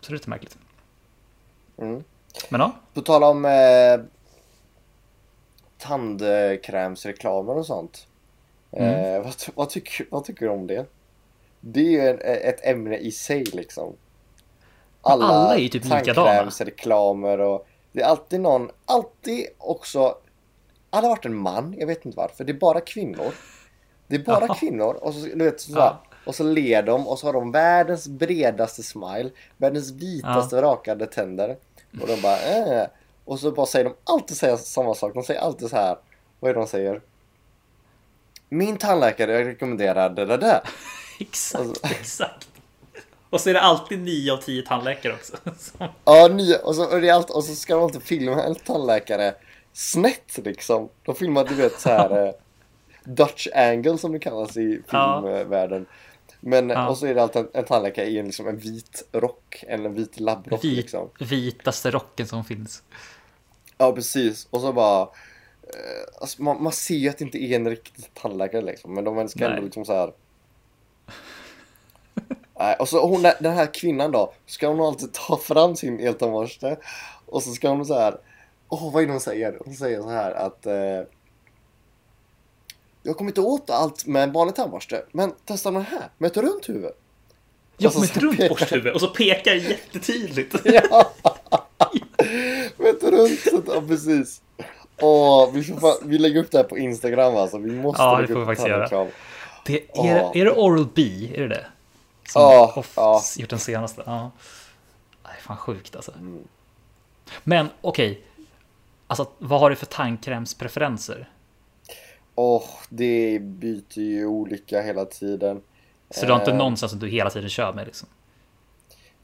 [0.02, 0.58] Så det är lite märkligt.
[1.78, 2.04] Mm.
[2.50, 2.72] Men ja.
[2.94, 4.00] På tal om eh,
[5.78, 8.08] tandkrämsreklamer och sånt.
[8.72, 10.86] Eh, vad, ty- vad, tycker, vad tycker du om det?
[11.60, 13.96] Det är ju en, ett ämne i sig liksom.
[15.04, 16.14] Men alla är ju typ likadana.
[16.14, 20.18] tandkrämsreklamer och det är alltid någon, alltid också,
[20.90, 23.32] hade varit en man, jag vet inte varför, det är bara kvinnor.
[24.08, 24.54] Det är bara Ja.
[24.54, 26.02] kvinnor och så, du vet, så, Ja.
[26.26, 31.58] och så ler de och så har de världens bredaste smile, världens vitaste rakade tänder.
[32.02, 32.88] Och de bara äh.
[33.26, 35.98] Och så bara säger de alltid säger samma sak, de säger alltid så här,
[36.40, 37.02] vad är det de säger?
[38.50, 40.62] Min tandläkare rekommenderar det där.
[41.20, 42.49] Exakt, Alltså- exakt.
[43.30, 45.38] Och så är det alltid 9 av 10 tandläkare också.
[46.06, 48.56] Ja, nya, och, så, och, det är allt, och så ska de inte filma en
[48.56, 49.36] tandläkare
[49.74, 50.90] snett liksom.
[51.06, 52.34] De filmar du vet så här eh,
[53.04, 55.22] Dutch angle som det kallas i Ja.
[55.26, 55.86] filmvärlden.
[56.40, 56.90] Men Ja.
[56.90, 59.86] och så är det alltid en, en tandläkare i en, liksom, en vit rock, eller
[59.86, 61.10] en vit labbrock Vit, liksom.
[61.20, 62.84] Vitaste rocken som finns.
[63.78, 65.02] Ja precis, och så bara
[65.64, 69.04] eh, alltså, man, man ser ju att det inte är en riktig tandläkare liksom, men
[69.04, 70.12] de ska ändå liksom så här.
[72.60, 76.78] Nej, och så hon, den här kvinnan då, ska hon alltid ta fram sin eltandborste
[77.26, 78.18] och så ska hon så här.
[78.70, 79.58] Åh, vad är det hon säger?
[79.66, 80.74] Hon säger så här att eh,
[83.04, 86.38] Jag kommer inte åt allt med en vanlig tandborste, men testa den här med ett
[86.38, 86.92] runt huvud.
[87.78, 90.56] Ja, så med ett så runt borsthuvud och så pekar jättetydligt.
[90.66, 91.12] Ja!
[92.78, 94.42] med ett runt sätt, ja precis.
[95.02, 97.58] Åh, vi, fan, vi lägger upp det här på Instagram alltså.
[97.58, 99.08] Vi måste Ja, det lägga får vi upp faktiskt göra.
[99.66, 100.32] Det, är, Åh.
[100.34, 101.02] är det Oral B?
[101.36, 101.66] Är det det?
[102.30, 103.22] Som Ja, Hoff ja.
[103.38, 104.04] gjort den senaste?
[104.06, 104.32] Ja.
[105.24, 106.12] Det är fan sjukt alltså.
[106.12, 106.44] Mm.
[107.44, 108.22] Men okej.
[109.08, 111.30] Alltså, vad har du för tandkrämspreferenser?
[112.36, 115.62] Åh, det byter ju olika hela tiden.
[116.10, 116.58] Så du har inte Eh.
[116.58, 118.08] någon sån som du hela tiden kör med liksom?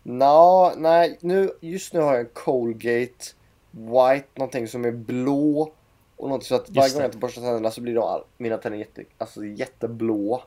[0.04, 3.26] Nå, nej, nu, just nu har jag en Colgate
[3.72, 5.72] White, någonting som är blå.
[6.18, 8.58] Och något så att varje gång jag inte borstar tänderna så blir de, all- mina
[8.58, 10.44] tänder jätte, alltså jätteblå.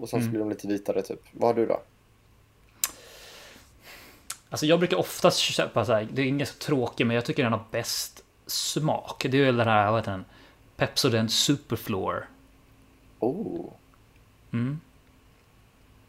[0.00, 0.30] Och sen så Mm.
[0.30, 1.20] blir de lite vitare typ.
[1.32, 1.82] Vad har du då?
[4.50, 7.42] Alltså jag brukar oftast köpa så här, det är inget så tråkigt men jag tycker
[7.42, 9.26] den har bäst smak.
[9.30, 10.24] Det är väl den här, vad heter den?
[10.76, 12.28] Pepsodent Superfloor.
[13.18, 13.64] Oh.
[14.52, 14.80] Mm.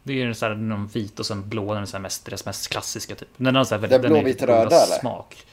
[0.02, 2.46] Det är så här, någon vit och sen blå, den är så här mest, deras
[2.46, 3.28] mest klassiska typ.
[3.36, 4.98] Den har så här Den är blåvit röda, eller?
[5.00, 5.46] Smak.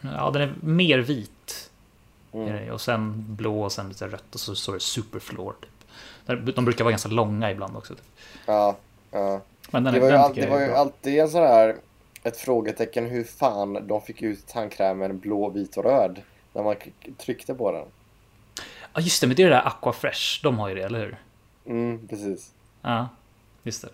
[0.00, 1.70] Ja, den är mer vit.
[2.32, 2.72] Mm.
[2.72, 5.54] Och sen blå och sen lite rött och så står det Superfloor.
[5.60, 5.70] Typ.
[6.26, 7.94] De brukar vara ganska långa ibland också.
[7.94, 8.04] Typ.
[8.46, 8.76] Ja,
[9.10, 9.40] ja.
[9.70, 11.76] Men den, Det var ju, all, det var ju alltid en sån här,
[12.22, 16.22] ett frågetecken hur fan de fick ut tandkrämen blå, vit och röd.
[16.52, 16.76] När man
[17.18, 17.84] tryckte på den.
[18.94, 20.42] Ja just det, men det är det där Aquafresh.
[20.42, 21.16] De har ju det, eller hur?
[21.66, 22.52] Mm, precis.
[22.82, 23.08] Ja,
[23.62, 23.88] just det.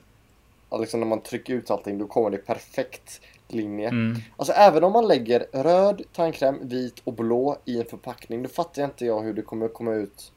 [0.78, 3.88] Liksom när man trycker ut allting då kommer det perfekt linje.
[3.88, 4.20] Mm.
[4.36, 8.82] Alltså även om man lägger röd tandkräm, vit och blå i en förpackning då fattar
[8.82, 10.32] jag inte jag hur det kommer komma ut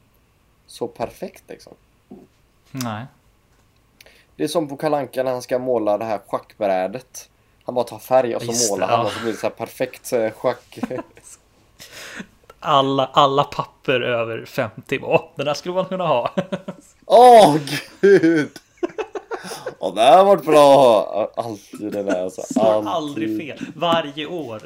[0.66, 1.72] så perfekt liksom.
[2.70, 3.06] Nej.
[4.36, 7.30] Det är som på Kalle Anka när han ska måla det här schackbrädet.
[7.64, 9.06] Han bara tar färg och så Just det, målar han ja.
[9.06, 10.78] och så blir det så här perfekt eh, schack.
[12.60, 15.00] Alla, alla papper över 50.
[15.02, 16.34] Åh, den där skulle man kunna ha.
[17.06, 17.56] Åh
[18.00, 18.50] gud!
[19.78, 21.32] Och det här har varit bra!
[21.36, 22.42] Alltid det där alltså.
[22.52, 23.66] Slår aldrig fel.
[23.76, 24.62] Varje år.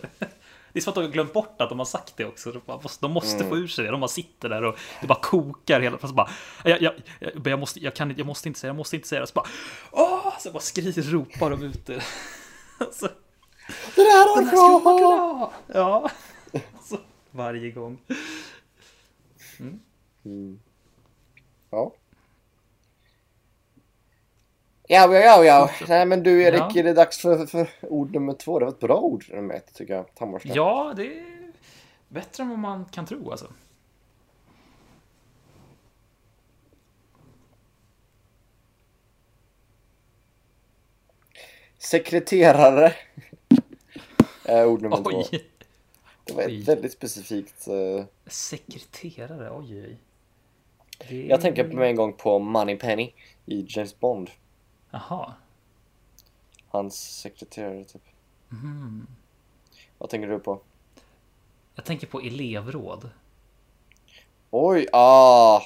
[0.73, 2.53] Det är som att de har glömt bort att de har sagt det också.
[2.53, 3.49] De bara måste- De måste Mm.
[3.49, 3.91] få ur sig det.
[3.91, 6.31] De bara sitter där och det bara kokar hela fast bara,
[6.65, 9.09] jag, jag, jag, jag, måste, jag, kan, inte- jag måste inte säga, jag måste inte
[9.09, 9.27] säga det.
[9.27, 9.47] Så bara,
[9.93, 10.39] åh!
[10.41, 12.01] Så bara skriker, ropar de ut det.
[12.93, 13.07] Så,
[13.95, 14.91] Det där har bra!
[14.93, 15.53] ha!
[15.75, 16.11] Ja.
[16.83, 16.99] Så,
[17.31, 17.99] varje gång.
[20.25, 20.59] Mm.
[21.71, 21.81] Ja.
[21.81, 21.93] Ja,
[24.88, 25.70] ja, ja, ja.
[25.88, 26.72] Nej men du Erik, Ja.
[26.74, 28.59] är det dags för, för ord nummer två?
[28.59, 30.14] Det var ett bra ord nummer ett tycker jag.
[30.14, 30.48] Tandborste.
[30.48, 31.53] Ja, det är
[32.09, 33.53] bättre än vad man kan tro alltså.
[41.79, 42.92] Sekreterare.
[44.44, 45.11] är ord nummer två.
[45.33, 45.44] Oj!
[46.24, 47.68] Det var ett väldigt specifikt.
[47.68, 49.96] eh, Sekreterare, oj oj.
[51.09, 51.27] Det...
[51.27, 53.12] Jag tänker på en gång på Moneypenny
[53.46, 54.31] i James Bond.
[54.90, 55.35] Jaha.
[56.68, 58.03] Hans sekreterare typ.
[58.48, 59.07] Mhm.
[59.98, 60.61] Vad tänker du på?
[61.74, 63.11] Jag tänker på elevråd.
[64.51, 65.61] Oj, ah!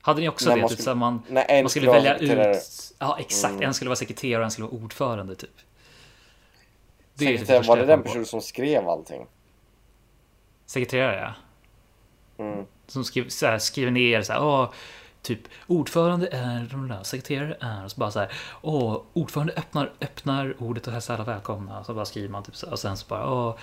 [0.00, 0.60] Hade ni också När det?
[0.62, 2.94] man Typ, skulle- att man, Nej, en man skulle välja ut...
[2.98, 3.52] Ja, exakt.
[3.52, 3.62] Mm.
[3.62, 5.50] En skulle vara sekreterare och en skulle vara ordförande, typ.
[7.14, 9.26] Det är typ Sekreterare, första var det den personen som skrev allting?
[10.66, 11.34] Sekreterare,
[12.36, 12.44] ja.
[12.44, 12.66] Mm.
[12.86, 14.72] Som skriver, så här, skriver ner så här, åh,
[15.22, 18.32] typ ordförande är de där, sekreterare är, och så bara så här,
[18.62, 21.84] åh, ordförande öppnar, öppnar ordet och hälsar alla välkomna.
[21.84, 23.54] Så bara skriver man typ så och sen så bara, åh,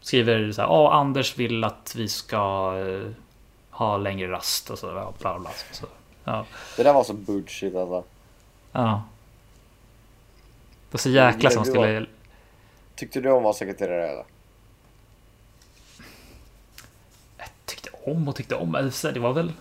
[0.00, 3.12] skriver så här, åh, Anders vill att vi ska eh,
[3.70, 4.92] ha längre rast och så.
[4.92, 5.86] Bla, bla, bla, så.
[6.24, 6.46] Ja.
[6.76, 8.04] Det där var så bullshit alltså.
[8.72, 9.02] ja.
[10.90, 12.06] Det var så jäkla som skulle...
[12.94, 14.24] Tyckte du om att vara sekreterare eller?
[17.64, 18.74] tyckte om och tyckte om.
[18.74, 19.52] Alltså, det var väl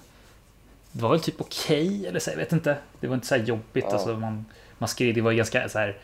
[0.91, 2.77] Det var väl typ okej eller så, jag vet inte.
[2.99, 3.85] Det var inte så jobbigt.
[3.87, 3.93] Ja.
[3.93, 4.45] Alltså, man,
[4.77, 5.97] man skrev, det var ganska så här.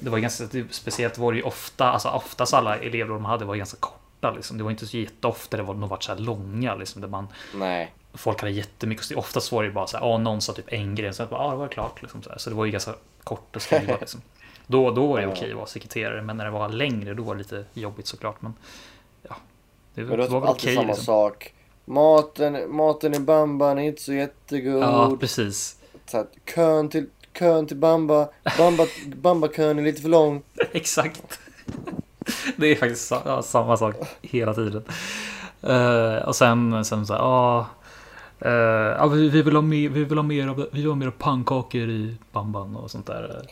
[0.00, 3.44] Det var ganska det, speciellt var det ju ofta, alltså oftast alla elever de hade
[3.44, 4.58] var ganska korta liksom.
[4.58, 7.02] Det var inte så jätteofta det var de varit så här långa liksom.
[7.02, 7.92] Där man, Nej.
[8.14, 9.16] folk hade jättemycket.
[9.16, 11.44] Oftast var det ju bara så här, någon sa typ en grej, så att bara,
[11.44, 12.22] ja det var klart liksom.
[12.22, 12.38] Så, här.
[12.38, 12.94] så det var ju ganska
[13.24, 14.20] kort att skriva liksom.
[14.66, 17.34] Då, då var det okej att vara sekreterare, men när det var längre då var
[17.34, 18.42] det lite jobbigt såklart.
[18.42, 18.54] Men
[19.22, 19.36] ja,
[19.94, 21.04] det, Men det var var väl alltid okej samma liksom.
[21.04, 21.54] sak.
[21.88, 24.82] Maten, maten i Bamban är inte så jättegod.
[24.82, 25.76] Ja, precis.
[26.06, 30.42] så att kön till, kön till Bamba, Bamba, Bamba-kön är lite för lång.
[30.72, 31.38] Exakt.
[32.56, 34.84] Det är faktiskt ja, samma sak hela tiden.
[35.62, 37.66] Eh, och sen, sen så här, ja.
[38.98, 41.10] ja, vi, vi, vill ha mer, vi vill ha mer av, vi vill ha mer
[41.10, 43.46] pannkakor i bamban och sånt där.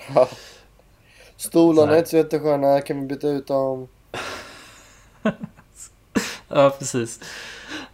[1.36, 3.88] Stolarna är inte så jättesköna, kan vi byta ut dem?
[6.48, 7.20] Ja, precis.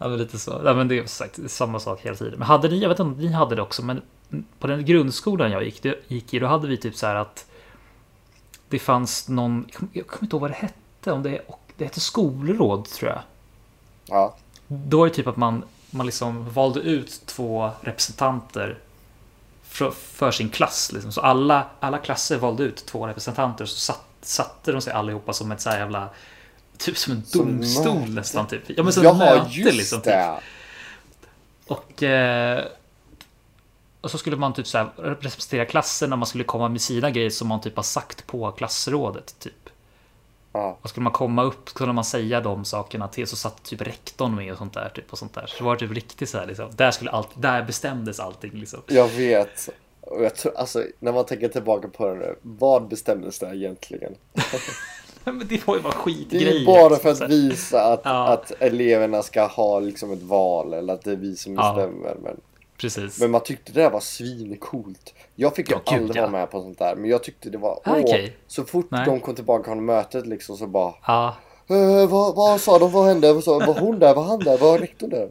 [0.03, 0.61] Ja, men lite så.
[0.65, 2.39] Ja, men det är sagt samma sak hela tiden.
[2.39, 4.03] Men hade ni, jag vet inte om ni hade det också, men
[4.59, 7.47] på den grundskolan jag gick, det, gick i, då hade vi typ så här att
[8.69, 11.41] det fanns någon, jag kommer, inte ihåg vad det hette, om det,
[11.77, 13.21] det hette skolråd tror jag.
[14.07, 14.35] Ja.
[14.67, 18.79] Då var det typ att man, man liksom valde ut två representanter
[19.63, 20.93] för, för sin klass.
[20.93, 21.13] Liksom.
[21.13, 25.53] Så alla, alla klasser valde ut två representanter så satt, satte de sig allihopa som
[25.53, 26.09] ett så här jävla
[26.79, 28.11] Typ som en Som domstol möte.
[28.13, 28.63] nästan typ.
[28.67, 29.99] Ja men som Jaha, möte just liksom.
[29.99, 30.05] Typ.
[30.05, 30.41] det.
[31.67, 32.65] Och, eh,
[34.01, 37.11] och så skulle man typ så här representera klassen när man skulle komma med sina
[37.11, 39.35] grejer som man typ har sagt på klassrådet.
[39.39, 39.53] Typ.
[40.53, 40.79] Ja.
[40.83, 44.35] Och skulle man komma upp kunde man säga de sakerna till så satt typ rektorn
[44.35, 44.89] med och sånt där.
[44.95, 45.47] Typ, och sånt där.
[45.47, 46.71] Så det var typ riktigt så här liksom.
[46.77, 48.81] Där, skulle allt, där bestämdes allting liksom.
[48.87, 49.69] Jag vet.
[50.01, 54.15] Och jag tror, alltså, när man tänker tillbaka på det nu, vad bestämdes det egentligen?
[55.39, 56.51] Men det var ju bara Det skitgrejer.
[56.55, 58.29] är ju bara liksom, för att visa att, Ja.
[58.29, 61.75] att eleverna ska ha liksom ett val eller att det är vi som Ja.
[61.75, 62.15] bestämmer.
[62.23, 62.41] Men,
[62.79, 63.21] Precis.
[63.21, 65.15] men man tyckte det där var svincoolt.
[65.35, 66.21] Jag fick ju Ja, gud, aldrig ja.
[66.23, 67.71] vara med på sånt där, men jag tyckte det var...
[67.73, 68.37] Ah, åh, okej.
[68.47, 69.07] Så fort Nej.
[69.07, 70.95] de kom tillbaka från mötet liksom så bara...
[71.07, 71.37] Ja,
[71.69, 72.93] "Eh, vad, vad sa de?
[72.93, 73.33] Vad hände?
[73.33, 74.15] Vad sa, var hon där?
[74.15, 74.59] Var han där?
[74.59, 75.29] Var rektorn där?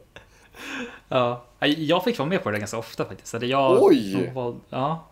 [1.09, 1.41] ja.
[1.77, 3.33] Jag fick vara med på det ganska ofta faktiskt.
[3.33, 4.31] Eller jag, Oj!
[4.35, 5.05] Var, ja.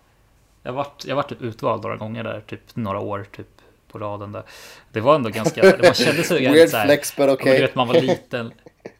[0.64, 3.48] Jag vart, jag vart typ utvald några gånger där, typ några år typ
[3.92, 4.44] på raden där.
[4.92, 7.56] Det var ändå ganska, man kände sig Weird här- flex but men okej.
[7.56, 8.52] Du vet, man var liten.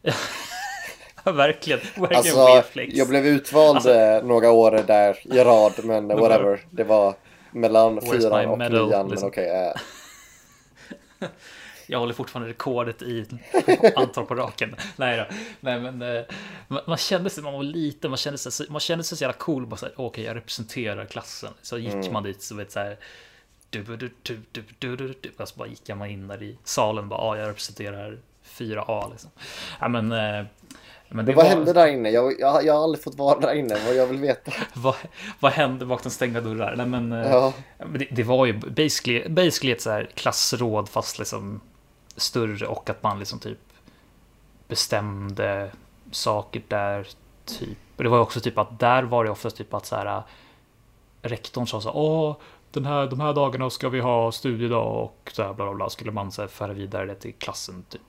[1.24, 1.78] verkligen.
[1.78, 2.94] Verkligen Alltså, weird flex.
[2.94, 6.60] jag blev utvald Alltså- eh, några år där i rad, men whatever.
[6.70, 7.14] Det var
[7.50, 9.28] mellan fyran och medal, nian, men liksom.
[9.28, 9.48] okej.
[9.66, 9.72] eh.
[11.86, 13.26] Jag håller fortfarande rekordet i
[13.96, 14.76] antal på raken.
[14.96, 15.24] Nej då.
[15.60, 16.22] Nej, men eh,
[16.86, 19.66] man, kände sig, man var liten, man kände sig, man kände sig så jävla cool.
[19.66, 21.50] Bara så här, okej, jag representerar klassen.
[21.62, 22.12] Så gick Mm.
[22.12, 22.96] man dit så vet så här.
[23.70, 25.30] Du, du, du, du, du, du, du, du.
[25.38, 27.08] Och så bara gick man in där i salen.
[27.08, 29.30] Bara, ja, jag representerar 4A liksom.
[29.80, 30.46] Ja, men, eh,
[31.08, 32.10] men det vad var, hände där inne?
[32.10, 34.52] Jag, jag, jag har aldrig fått vara där inne, vad jag vill veta.
[34.74, 34.94] Vad,
[35.40, 36.76] vad hände bakom stängda dörrar?
[36.76, 41.18] Nej, men, eh, Ja, Det, det var ju basically, basically ett så här klassråd fast
[41.18, 41.60] liksom
[42.16, 43.58] större och att man liksom typ
[44.68, 45.70] bestämde
[46.10, 47.08] saker där.
[47.44, 47.78] Typ.
[47.96, 50.22] Och det var ju också typ att där var det oftast typ att så här
[51.22, 52.36] rektorn sa så åh,
[52.72, 55.90] den här, de här dagarna ska vi ha studiedag och så här bla bla bla.
[55.90, 58.00] Skulle man så här föra vidare det till klassen typ.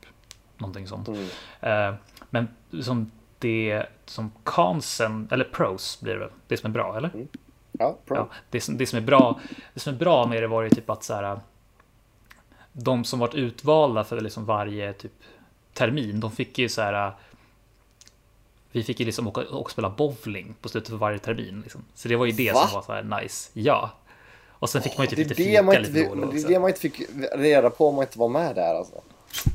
[0.58, 1.08] Någonting sånt.
[1.08, 1.28] mm.
[1.60, 1.93] Eh,
[2.30, 2.47] men
[2.82, 7.28] som det som consen, eller pros blir det det som är bra eller?
[7.71, 8.17] ja, bra.
[8.17, 9.39] Ja, det, som, det, som är bra,
[9.74, 11.39] det som är bra med det var ju typ att så här,
[12.74, 15.12] de som varit utvalda för liksom varje typ
[15.74, 17.13] termin, de fick ju så här.
[18.71, 21.62] Vi fick ju liksom åka och spela bowling på slutet för varje termin.
[21.62, 21.82] Liksom.
[21.93, 22.67] Så det var ju det Va?
[22.67, 23.52] som var så här nice.
[23.54, 23.91] Ja.
[24.62, 26.39] Och sen fick man ju typ lite fika man inte, lite då och då det
[26.39, 27.02] är det man inte fick
[27.34, 29.02] reda på om man inte var med där alltså.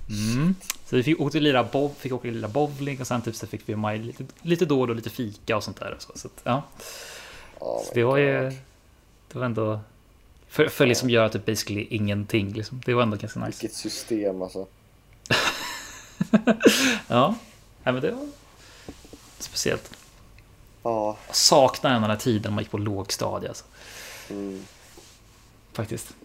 [0.09, 0.55] Mm.
[0.87, 3.61] Så vi fick åka lira bov, fick åka lira bowling och sen typ så fick
[3.67, 5.95] vi med lite, lite då och då lite fika och sånt där.
[5.95, 6.63] och Så, så ja.
[7.59, 8.53] Oh Så det var ju,
[9.33, 9.81] det var ändå,
[10.49, 12.83] för, för liksom göra typ basically ingenting liksom.
[12.87, 13.59] Det var ändå ganska nice.
[13.61, 14.67] Vilket system alltså.
[17.09, 17.35] Ja,
[17.85, 18.29] Nej, men det var
[19.39, 19.91] speciellt.
[20.83, 23.65] Ja, Jag saknar den här tiden man gick på lågstadiet alltså.
[24.31, 24.65] mm.
[25.77, 26.17] Faktiskt.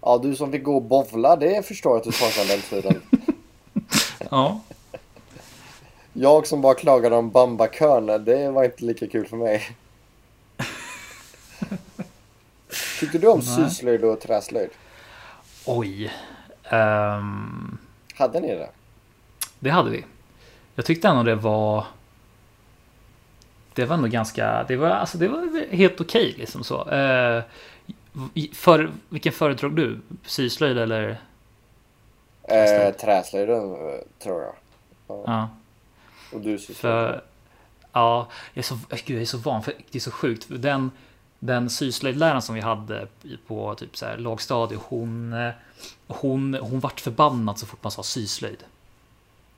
[0.00, 3.02] ja, du som fick gå och bovla, det förstår jag att du saknar den tiden.
[4.30, 4.60] Ja,
[6.12, 9.76] Jag som bara klagade om bambakön, det var inte lika kul för mig.
[13.00, 13.70] Tyckte du om Nej.
[13.70, 14.70] syslöjd och träslöjd?
[15.66, 16.12] oj.
[16.64, 17.78] Ehm,
[18.14, 18.70] Hade ni det?
[19.58, 20.04] det hade vi.
[20.74, 21.86] jag tyckte ändå det var
[23.74, 26.90] det var ändå ganska, det var, alltså det var helt okej okay, liksom så.
[26.90, 27.42] Eh,
[28.52, 30.00] för, vilken föredrog du?
[30.24, 31.20] Syslöjd eller?
[32.42, 33.76] Eh, träslöjden
[34.22, 34.54] tror jag.
[35.08, 35.22] Ja.
[35.26, 35.48] ja.
[36.32, 37.20] Och du syslöjd?
[37.92, 40.46] Ja, jag är så, gud, jag är så van, för det är så sjukt.
[40.48, 40.90] Den,
[41.38, 43.06] den syslöjdläraren som vi hade
[43.46, 45.34] på typ så här lågstadiet, hon,
[46.06, 48.64] hon, hon vart förbannad så fort man sa syslöjd.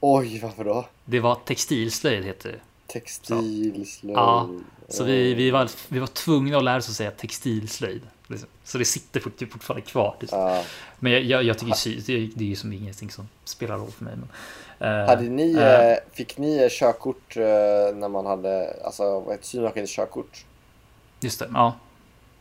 [0.01, 0.87] Oj, varför då?
[1.05, 2.59] Det var textilslöjd heter det.
[2.92, 4.16] Textilslöjd.
[4.16, 4.48] Ja,
[4.88, 8.02] så vi, vi, var, vi var tvungna att lära oss att säga textilslöjd.
[8.26, 8.48] Liksom.
[8.64, 10.16] Så det sitter fortfarande kvar.
[10.20, 10.38] Liksom.
[10.40, 10.64] Ja.
[10.98, 14.05] Men jag, jag, jag tycker det, det är ju som ingenting som spelar roll för
[14.05, 14.14] mig.
[14.16, 14.28] Men,
[14.90, 17.42] uh, hade ni, uh, fick ni körkort uh,
[17.94, 20.44] när man hade, alltså heter synmaskinens körkort?
[21.20, 21.74] Just det, ja.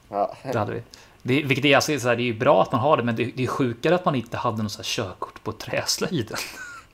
[0.10, 0.38] ja.
[0.52, 0.82] Det hade vi.
[1.24, 3.16] Det, vilket är, alltså, så här, det är ju bra att man har det, men
[3.16, 6.38] det, det är sjukare att man inte hade något så här körkort på träslöjden.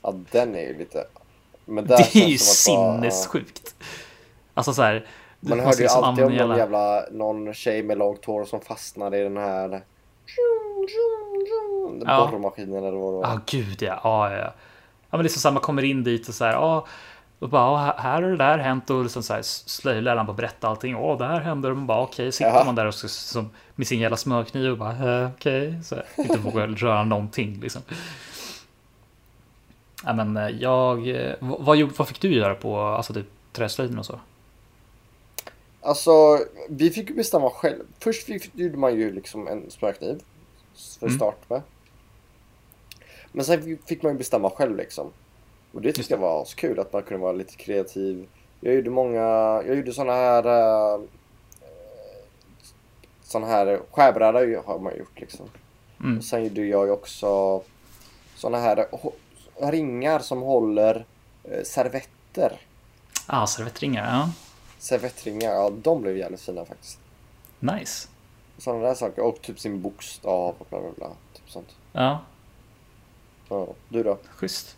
[0.01, 1.05] Ja, den är ju lite...
[1.67, 3.75] Men det är ju sinnessjukt.
[3.79, 3.85] Bara,
[4.53, 5.05] alltså så här.
[5.39, 9.23] Man hörde ju alltid om någon jävla, någon tjej med långt hår som fastnade i
[9.23, 9.81] den här
[12.05, 12.29] ja.
[12.31, 13.23] borrmaskinen eller vad det var.
[13.23, 13.99] Ja, gud ja.
[14.03, 14.53] Ja, ja.
[15.09, 16.53] Ja, men liksom samma kommer in dit och så här.
[16.53, 16.85] Ja,
[17.39, 20.95] och bara, här har det där hänt och liksom så här slöjläraren bara berätta allting.
[20.95, 21.69] Åh, det här händer.
[21.69, 22.31] Och man bara, okej, okay.
[22.31, 22.63] sitter ja.
[22.65, 25.83] man där och så, som, med sin jävla smörkniv och bara, äh, okej, okay.
[25.83, 27.81] så här, inte vågar röra någonting liksom.
[30.03, 34.05] Ja, men eh, jag, eh, vad, vad fick du göra på alltså typ träslöjden och
[34.05, 34.19] så?
[35.81, 37.83] Alltså, vi fick ju bestämma själv.
[37.99, 40.21] Först fick, gjorde man ju liksom en smörkniv
[40.99, 41.17] för mm.
[41.17, 41.61] start med.
[43.31, 45.11] Men sen fick man ju bestämma själv liksom.
[45.71, 48.27] Och det tyckte jag var så kul att man kunde vara lite kreativ.
[48.59, 49.19] Jag gjorde många,
[49.67, 51.01] jag gjorde såna här uh,
[53.23, 55.45] såna här skärbräda har man gjort liksom.
[55.99, 56.17] Mm.
[56.17, 57.61] Och sen gjorde jag ju också
[58.35, 58.85] såna här
[59.59, 61.05] ringar som håller
[61.51, 62.61] uh, servetter.
[63.27, 64.29] Ja, ah, servettringar, ja
[64.79, 66.99] servettringar, ja de blev jävligt fina faktiskt.
[67.59, 68.07] Nice.
[68.57, 69.21] Sådana där saker.
[69.21, 71.07] Och typ sin bokstav och bla bla bla.
[71.33, 71.75] Typ sånt.
[71.93, 72.21] Ja.
[73.49, 74.17] Ja, du då?
[74.35, 74.77] Schysst.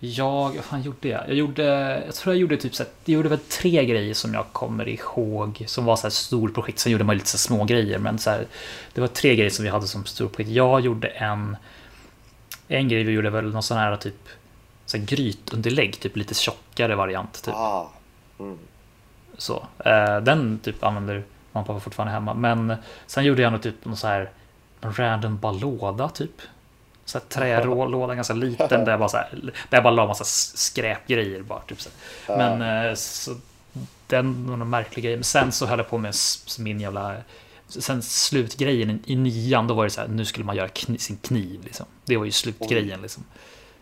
[0.00, 1.28] Jag, vad fan gjorde jag?
[1.28, 1.64] Jag gjorde,
[2.06, 4.88] jag tror jag gjorde typ så här, jag gjorde väl tre grejer som jag kommer
[4.88, 6.78] ihåg som var så här storprojekt.
[6.78, 8.46] Sen gjorde man lite så små grejer, men så här,
[8.94, 10.50] det var tre grejer som vi hade som storprojekt.
[10.50, 11.56] Jag gjorde en,
[12.68, 14.28] en grej vi gjorde väl någon sån här typ
[14.86, 17.42] så här grytunderlägg, typ lite tjockare variant.
[17.42, 17.54] Typ.
[17.54, 17.90] Ah.
[18.38, 18.58] Mm.
[19.38, 21.14] Så, eh, den typ använder
[21.52, 22.34] mamma och pappa fortfarande hemma.
[22.34, 22.74] Men
[23.06, 24.30] sen gjorde jag nog typ någon så här
[24.80, 26.40] någon random bara låda typ.
[27.04, 30.24] Så här trälåda, ganska liten, där jag bara, så här, där jag bara la massa
[30.56, 31.60] skräpgrejer bara.
[31.60, 31.90] Typ så.
[32.28, 33.34] Men eh, så,
[34.06, 35.16] den var någon märklig grej.
[35.16, 36.14] Men sen så höll jag på med
[36.58, 37.16] min jävla
[37.68, 41.16] Sen slutgrejen i nian, då var det så här, nu skulle man göra kniv, sin
[41.16, 41.86] kniv liksom.
[42.04, 43.24] Det var ju slutgrejen liksom.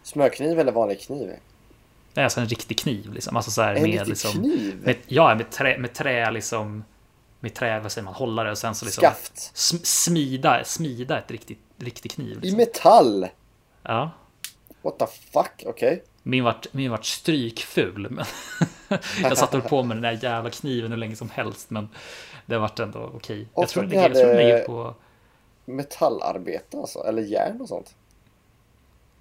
[0.03, 1.31] Smörkniv eller vanlig kniv?
[2.15, 3.37] Är alltså en riktig kniv liksom.
[3.37, 4.81] Alltså så här, en med, riktig liksom, kniv?
[4.83, 6.85] Med, ja, med trä, med trä liksom.
[7.41, 9.03] Med trä, vad säger man, hållare och sen så liksom.
[9.03, 9.51] Skaft.
[9.87, 12.41] Smida, smida ett riktigt, riktig kniv.
[12.41, 12.61] Liksom.
[12.61, 13.29] I metall?
[13.83, 14.11] Ja.
[14.83, 15.69] What the fuck, okej.
[15.69, 16.01] Okay.
[16.23, 18.11] Min vart, min vart strykful.
[18.11, 18.25] Men
[19.23, 21.71] jag satte på med den där jävla kniven hur länge som helst.
[21.71, 21.89] Men
[22.47, 23.17] det vart ändå okej.
[23.17, 23.47] Okay.
[23.55, 24.95] Jag, tror, jag tror den ligger på...
[25.65, 26.99] Metallarbete alltså?
[26.99, 27.95] Eller järn och sånt?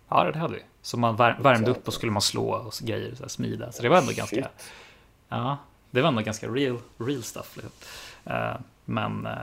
[0.09, 0.63] Ja, det hade vi.
[0.81, 3.71] Så man värmde upp och skulle man slå och grejer, så här, smida.
[3.71, 4.35] Så det var ändå ganska...
[4.35, 4.45] Shit.
[5.29, 5.57] Ja,
[5.91, 7.55] det var ändå ganska real, real stuff.
[7.57, 7.71] Liksom.
[8.33, 9.33] Uh, men uh,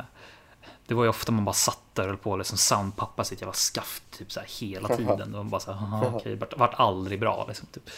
[0.86, 3.40] det var ju ofta man bara satt där och höll på och liksom soundpappa sitt
[3.40, 5.34] jävla skaft typ så här hela tiden.
[5.34, 7.66] Och bara så här, okej, okay, vart, vart aldrig bra liksom.
[7.72, 7.90] Typ.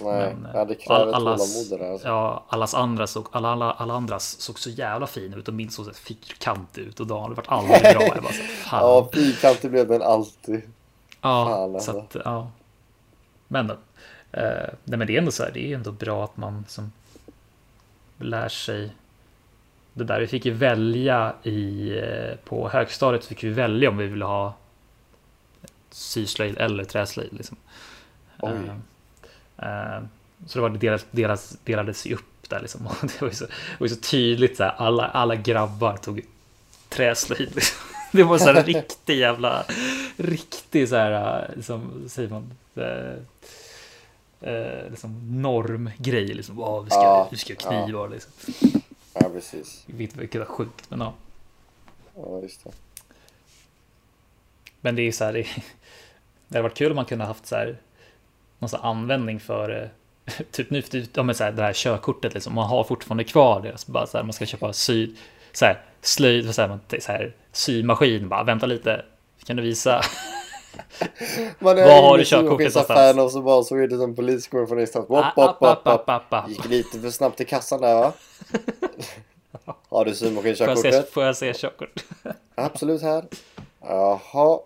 [0.00, 2.08] Nej, men, ja, det kräver allas, tålamod alltså.
[2.08, 5.70] Ja, allas andra såg, alla, alla, alla andras såg så jävla fina ut och min
[5.70, 8.02] såg så fyrkantig ut och Dan vart aldrig bra.
[8.02, 8.80] Jag bara så, fan.
[8.80, 10.62] Ja, fyrkantig blev den alltid.
[11.20, 12.50] Ja, Fan, så att, ja.
[13.48, 13.76] Men, eh,
[14.84, 16.92] nej, men det är ändå så här, det är ändå bra att man som
[18.18, 18.90] lär sig
[19.92, 20.20] det där.
[20.20, 24.54] Vi fick ju välja i, eh, på högstadiet fick vi välja om vi ville ha
[25.90, 27.32] syslöjd eller träslöjd.
[27.32, 27.56] Liksom.
[28.38, 28.70] Oj.
[29.62, 30.06] Uh,
[30.46, 32.86] så det var delas, delas, delades ju upp där liksom.
[32.86, 33.46] Och det var ju så,
[33.78, 36.20] var så tydligt så här, alla, alla grabbar tog
[36.88, 37.54] träslöjd.
[37.54, 37.78] Liksom.
[38.12, 39.64] Det var så här riktig jävla,
[40.16, 43.14] riktig så här, liksom, säger man, eh,
[44.52, 46.60] eh, liksom normgrej liksom.
[46.60, 48.06] Oh, vi ska, ja, vi ska knivar ja.
[48.06, 48.32] liksom.
[49.14, 49.84] Ja, precis.
[49.86, 51.14] Vilket var sjukt, men ja.
[52.16, 52.70] Ja, just det.
[54.80, 55.42] Men det är så här, det,
[56.48, 57.76] det hade varit kul om man kunde haft så här,
[58.62, 59.88] någon så användning för eh,
[60.50, 60.82] typ nu
[61.14, 63.78] ja, men så här, det här körkortet liksom, man har fortfarande kvar det.
[63.78, 65.16] Så bara så här, man ska köpa syd,
[65.52, 69.04] så här, slöjd, så här, så här, symaskin, bara vänta lite,
[69.46, 70.02] kan du visa?
[71.58, 74.66] Man Var har du körkortet affären och så bara så är det som polis kommer
[74.66, 75.06] från ingenstans.
[75.10, 75.86] Ah, app, hopp.
[75.86, 76.48] app, app.
[76.48, 78.12] Gick lite för snabbt till kassan där va?
[79.88, 81.12] Har du Får jag se, symaskinkörkortet?
[81.12, 82.04] får jag se körkort?
[82.54, 83.24] Absolut här.
[83.80, 84.58] Jaha.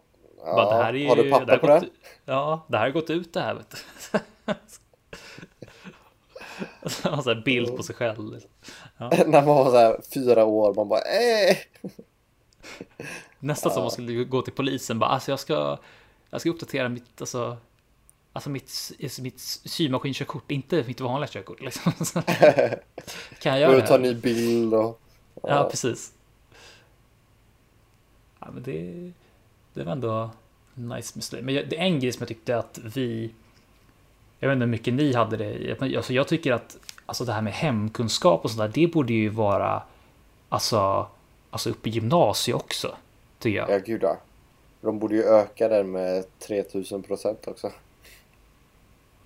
[0.47, 0.55] Ja.
[0.55, 1.89] Bara, det här är ju, Har du det papper här på gått, det?
[2.25, 3.77] Ja, det här har gått ut det här vet du.
[6.91, 8.33] Så har bild på sig själv.
[8.33, 8.51] Liksom.
[9.31, 10.75] När man var så här fyra år.
[10.75, 11.57] Man bara eh.
[13.39, 15.79] Nästan som man skulle gå till polisen bara, alltså jag ska,
[16.31, 17.57] jag ska uppdatera mitt, alltså,
[18.33, 21.61] alltså mitt, mitt symaskinkörkort, inte mitt vanliga körkort.
[21.61, 21.93] Liksom.
[23.39, 25.01] Kan jag göra det ta en ny bild och...
[25.43, 26.13] Ja, precis.
[28.41, 29.13] Ja, men det,
[29.77, 30.31] det var ändå
[30.75, 31.45] nice med slöjd.
[31.45, 33.31] Men det är en grej som jag tyckte att vi,
[34.39, 37.43] jag vet inte hur mycket ni hade det, alltså jag tycker att alltså det här
[37.43, 39.83] med hemkunskap och sådär, det borde ju vara
[40.49, 41.07] alltså,
[41.51, 42.97] alltså uppe i gymnasiet också.
[43.39, 43.71] Tycker jag.
[43.71, 44.17] Ja, gud ja.
[44.81, 47.73] De borde ju öka den med 3000 procent också.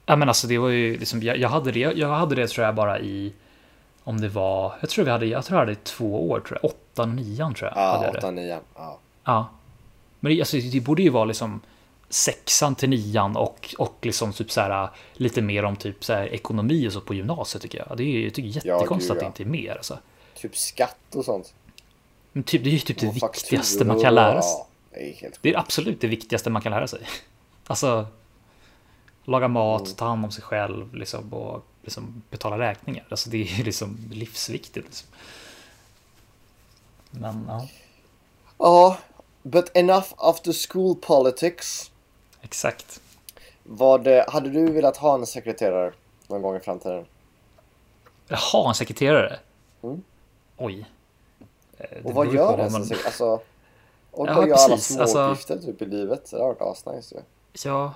[0.06, 2.66] Ja men alltså det var ju liksom, jag, jag hade det, jag hade det tror
[2.66, 3.32] jag bara i,
[4.04, 6.70] om det var, jag tror vi hade, jag tror jag hade två år tror jag,
[6.70, 7.78] åttan, nian tror jag.
[7.78, 8.12] Ja.
[8.18, 8.98] 8 9 Ja.
[9.24, 9.48] Ja.
[10.20, 11.60] Men det, alltså, det borde ju vara liksom
[12.08, 16.26] sexan till nian och, och liksom typ så här, lite mer om typ så här,
[16.26, 17.96] ekonomi och så på gymnasiet tycker jag.
[17.96, 19.44] Det är ju jag tycker Ja, jättekonstigt gud, att det ja.
[19.46, 19.76] inte är mer.
[19.76, 19.98] Alltså.
[20.34, 21.54] Typ skatt och sånt.
[22.32, 24.66] Men typ, det är ju typ det Och viktigaste man kan lära sig.
[24.90, 27.00] Ja, det Det är absolut det viktigaste man kan lära sig.
[27.66, 28.06] Alltså,
[29.24, 29.94] laga mat, Mm.
[29.96, 33.06] ta hand om sig själv liksom, och liksom, betala räkningar.
[33.08, 34.86] Alltså, det är liksom livsviktigt.
[34.86, 35.08] Liksom.
[37.10, 37.68] Men ja,
[38.58, 38.98] Ja,
[39.42, 41.90] but enough after school politics.
[42.42, 43.00] exakt.
[43.62, 45.92] Vad, eh, hade du velat ha en sekreterare
[46.28, 47.06] någon gång i framtiden?
[48.28, 49.38] Jaha, en sekreterare?
[49.82, 50.02] Mm.
[50.56, 50.86] Oj.
[51.78, 53.40] Eh, det Och vad gör en man- Alltså,
[54.10, 56.30] och Ja, göra alla små alltså- uppgifter typ i livet.
[56.30, 57.20] Det har varit asnice ju.
[57.64, 57.94] Ja,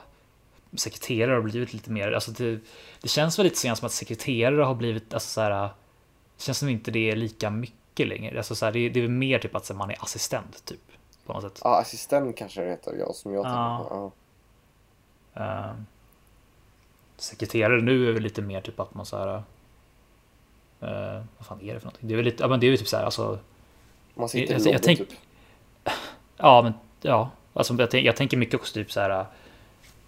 [0.76, 2.58] sekreterare har blivit lite mer, alltså det,
[3.00, 5.50] det känns väl lite så som att sekreterare har blivit, alltså så här,
[6.36, 8.36] det känns som inte det är lika mycket längre.
[8.38, 10.80] Alltså så här, det, det är mer typ att man är assistent typ.
[11.26, 11.60] På något sätt.
[11.64, 13.76] Ja, assistent kanske det heter, ja, som jag Ja.
[13.78, 14.12] tänker på.
[15.34, 15.42] Ja.
[15.68, 15.72] Eh,
[17.16, 19.34] sekreterare nu är väl lite mer typ att man så här,
[20.80, 22.08] eh, vad fan är det för någonting?
[22.08, 23.38] Det är väl lite, ja men det är ju typ så här, alltså,
[24.14, 25.18] Man sitter Jag- i jag lobbyn tänk- typ.
[26.36, 26.72] ja men,
[27.02, 29.26] ja, alltså jag, tänk, jag tänker mycket också typ så här,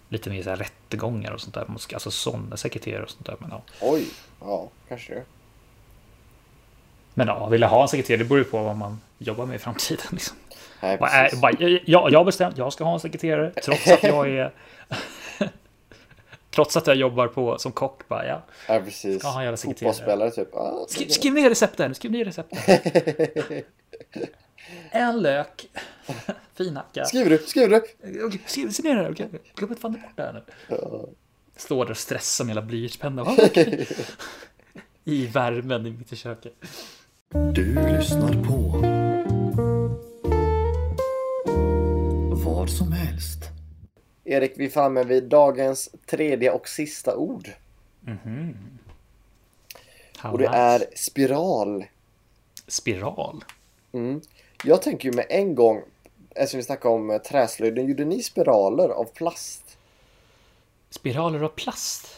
[0.09, 3.25] lite mer så här rättegångar och sånt där, Man ska- alltså sådana sekreterare och sånt
[3.25, 3.61] där, men ja.
[3.81, 4.07] Oj,
[4.41, 5.23] ja, kanske det.
[7.17, 9.55] Men ja, vill jag ha en sekreterare, det beror ju på vad man jobbar med
[9.55, 10.05] i framtiden.
[10.11, 10.37] Liksom.
[10.81, 10.97] Nej,
[11.85, 14.51] jag, jag har bestämt, jag ska ha en sekreterare, trots att jag är...
[16.49, 18.41] trots att jag jobbar på som kock, bara ja.
[18.67, 19.19] Ja, precis.
[19.19, 19.93] Ska ha en jävla sekreterare.
[19.93, 20.49] Fotbollsspelare typ.
[20.53, 22.57] Ja, Skriv, skriv ner recepten, skriv ner recepten.
[24.91, 25.69] en lök,
[26.53, 27.05] finhacka.
[27.05, 27.37] Skriver du?
[27.37, 27.77] Skriver du?
[28.25, 29.29] Okej, skriv, skriv ner det, okej.
[29.55, 30.43] Glöm inte fan bort det här nu.
[30.67, 31.05] Ja.
[31.55, 33.23] Står där och stressar med hela blyertspenna.
[33.25, 33.87] Ja, okej.
[35.03, 36.53] I värmen i mitt i köket.
[37.29, 38.77] Du lyssnar på
[42.45, 43.39] vad som helst.
[44.23, 47.49] Erik, vi är framme vid dagens tredje och sista ord.
[50.17, 50.57] How Och det nice.
[50.57, 51.85] är spiral.
[52.67, 53.43] Spiral.
[53.91, 54.21] Mm.
[54.63, 55.81] Jag tänker ju med en gång,
[56.29, 59.77] eftersom vi snackade om träslöjden, gjorde ni spiraler av plast?
[60.89, 62.16] Spiraler av plast.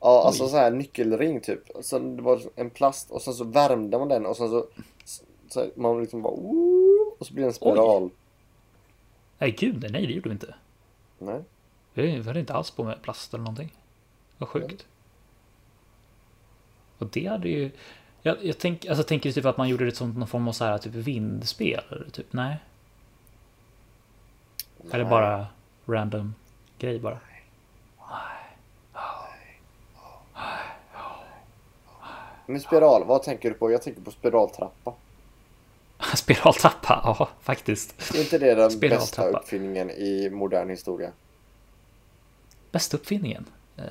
[0.00, 0.50] Ja, alltså Oj.
[0.50, 1.62] så här nyckelring typ.
[1.80, 4.66] Så det var en plast och sen så värmde man den och sen så,
[5.48, 6.32] så man liksom bara
[7.18, 8.10] och så blir det en spiral.
[9.38, 10.54] Nej gud, nej det gjorde vi inte.
[11.18, 11.42] Nej.
[11.94, 13.72] Vi hade inte alls på med plast eller någonting.
[14.38, 14.86] Vad sjukt.
[16.98, 17.70] Och det hade ju...
[18.22, 20.64] Jag, jag tänk, alltså, tänker typ att man gjorde det som någon form av så
[20.64, 21.82] här, typ vindspel.
[21.90, 22.56] Eller typ, nej.
[24.90, 25.10] Eller Nej.
[25.10, 25.46] bara
[25.86, 26.34] random
[26.78, 27.18] grej bara.
[32.48, 33.70] Men spiral, vad tänker du på?
[33.70, 34.94] Jag tänker på spiraltrappa.
[36.16, 38.14] Spiraltrappa, ja faktiskt.
[38.14, 41.10] Är inte det den bästa uppfinningen i modern historia?
[42.70, 43.44] Bästa uppfinningen?
[43.78, 43.84] Uh,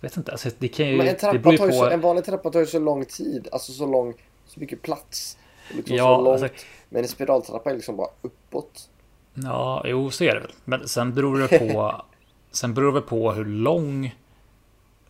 [0.00, 0.96] vet inte, alltså, det kan ju...
[0.96, 1.90] Men en, trappa ju tar ju så, på...
[1.90, 4.14] en vanlig trappa tar ju så lång tid, alltså så lång,
[4.46, 5.38] så mycket plats.
[5.70, 6.42] Liksom Ja, så långt.
[6.42, 8.88] alltså- Men en spiraltrappa är liksom bara uppåt.
[9.34, 10.52] Ja, jo, så är det väl.
[10.64, 12.02] Men sen beror det på...
[12.50, 14.14] sen beror det på hur lång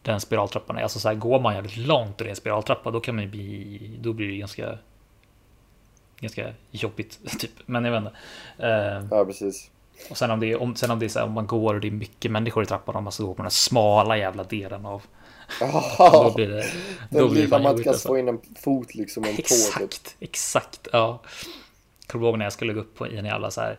[0.02, 0.82] den spiraltrappan är.
[0.82, 3.24] Alltså så här, går man jävligt långt och det är en spiraltrappa, då kan man
[3.24, 3.98] ju bli...
[4.00, 4.78] Då blir det ganska...
[6.20, 7.50] Ganska jobbigt, typ.
[7.66, 8.16] Men jag vet inte.
[8.68, 9.70] Eh, Ja, precis.
[10.10, 11.74] och sen om det är, om, sen om det är så här, om man går
[11.74, 14.16] och det är mycket människor i trappan, om man ska gå på den här smala
[14.16, 15.02] jävla delen av...
[15.60, 15.66] Då
[15.98, 16.64] Ja, blir det...
[17.10, 19.38] Då den blir man jobbigt kan få in en fot liksom, en typ.
[19.38, 20.88] Exakt, exakt.
[20.92, 21.20] Ja.
[22.06, 23.78] Kommer ihåg när jag skulle gå upp på, i en jävla så här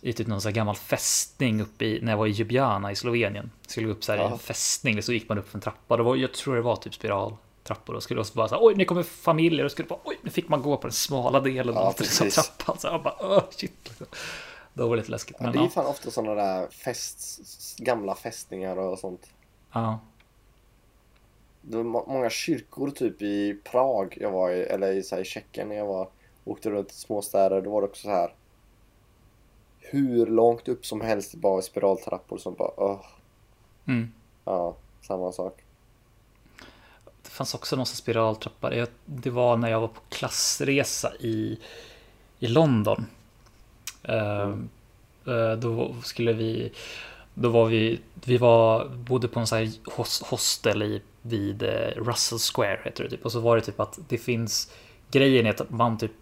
[0.00, 2.96] i typ någon sån här gammal fästning uppe i, när jag var i Ljubljana i
[2.96, 3.50] Slovenien.
[3.66, 4.30] Skulle gå upp så här i Ja.
[4.32, 5.96] en fästning, så gick man upp för en trappa.
[5.96, 7.94] Det var, jag tror det var typ spiraltrappor.
[7.94, 9.64] Och skulle också bara så här, oj, nu kommer familjer.
[9.64, 12.78] Och skulle bara, oj, nu fick man gå på den smala delen Ja, av trappan.
[12.78, 13.90] Så jag bara, åh, shit.
[14.74, 15.36] Det var lite läskigt.
[15.40, 17.40] Ja, det är ja, fan ofta sådana där fest,
[17.78, 19.30] gamla fästningar och sånt.
[19.72, 19.98] ja.
[21.68, 25.22] Det var må- många kyrkor typ i Prag jag var i, eller i, så här,
[25.22, 26.08] i Tjeckien när jag var,
[26.44, 27.60] åkte runt i småstäder.
[27.62, 28.34] Då var det också så här
[29.90, 33.00] hur långt upp som helst bara spiraltrappor som bara, åh,
[33.88, 34.12] Mm.
[34.44, 35.62] ja, samma sak.
[37.22, 38.70] Det fanns också någon sån spiraltrappa.
[39.06, 41.58] Det- var när jag var på klassresa i,
[42.38, 43.06] i London.
[44.02, 44.50] Eh,
[45.26, 46.72] eh, Då skulle vi...
[47.34, 48.00] Då var vi...
[48.24, 53.04] Vi var, bodde på en sån här hos- hostel i, vid eh, Russell Square heter
[53.04, 53.24] det typ.
[53.24, 54.72] Och så var det typ att det finns...
[55.10, 56.12] Grejen är att man typ...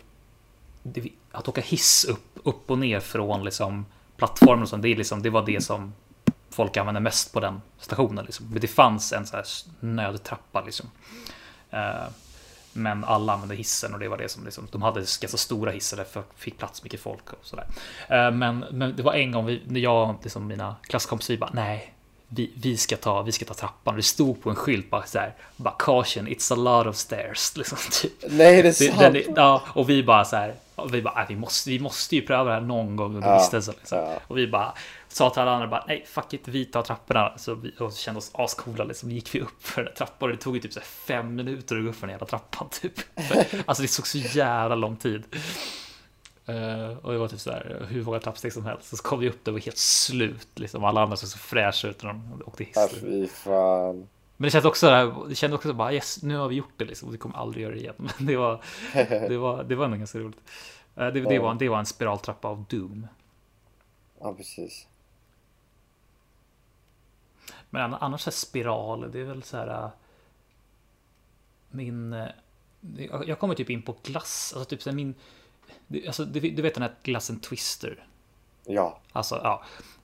[1.32, 4.82] Att åka hiss upp, upp och ner från liksom plattformen och sånt.
[4.82, 5.92] Det, är liksom, det var det som
[6.50, 8.24] folk använde mest på den stationen.
[8.24, 8.46] Liksom.
[8.50, 9.44] Men det fanns en så här
[9.80, 10.90] nödtrappa liksom.
[11.70, 12.04] Eh,
[12.72, 15.96] men alla använde hissen och det var det som liksom, de hade ganska stora hissar
[15.96, 17.66] därför fick plats mycket folk och sådär.
[18.08, 21.38] Eh, Men, men det var en gång vi, när jag och liksom mina klasskompisar vi
[21.38, 21.93] bara nej,
[22.34, 23.96] vi, vi, ska ta, vi ska ta trappan.
[23.96, 27.52] Det stod på en skylt bara så här, bara caution, it's a lot of stairs.
[27.56, 28.12] Liksom, typ.
[28.30, 28.98] Nej, det är sant!
[28.98, 30.54] den, är- ja, och vi bara så här,
[30.90, 33.38] vi bara, "Nej, vi måste, vi måste ju pröva det här någon gång under Ja,
[33.38, 33.74] vistelsen.
[33.78, 33.98] Liksom.
[33.98, 34.16] ja.
[34.26, 34.72] Och vi bara
[35.08, 37.32] sa till alla andra bara, nej, fuck it, vi tar trapporna.
[37.36, 40.28] Så vi och så kände oss ascoola, liksom gick vi upp för den där trappan
[40.30, 42.26] och det tog ju typ så här fem minuter att gå upp för den jävla
[42.26, 42.92] trappan typ.
[43.28, 45.22] För, alltså det tog så jävla lång tid.
[46.46, 48.96] Eh, och det var typ så här, hur många trappsteg som helst.
[48.96, 50.84] Så kom vi upp där och var helt slut, liksom.
[50.84, 52.76] Alla andra såg så fräscha ut när de åkte hiss.
[52.76, 54.08] Ja, fy fan.
[54.36, 57.12] Men det kändes också, det kändes också bara yes, nu har vi gjort det liksom.
[57.12, 57.94] Vi kommer aldrig göra det igen.
[58.18, 58.60] Men det var,
[59.28, 60.40] det var, det var ändå ganska roligt.
[60.96, 63.06] Eh, Det, det, var, det var en spiraltrappa av Doom.
[64.20, 64.86] Ja, precis.
[67.70, 69.68] Men an- annars så här spiral, det är väl så här.
[69.84, 69.88] äh,
[71.70, 72.12] Min.
[72.96, 75.14] Jag jag kommer typ in på glass, alltså typ så här min.
[76.06, 78.06] Alltså, du, du vet den här glassen Twister.
[78.66, 78.98] Ja.
[79.12, 79.62] Alltså, ja.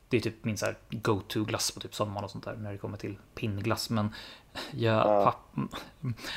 [0.09, 2.73] Det är typ min så här go-to glass på typ sommaren och sånt där när
[2.73, 3.91] det kommer till pinnglass.
[3.91, 4.15] Men
[4.71, 5.25] jag, Ja.
[5.25, 5.69] papp,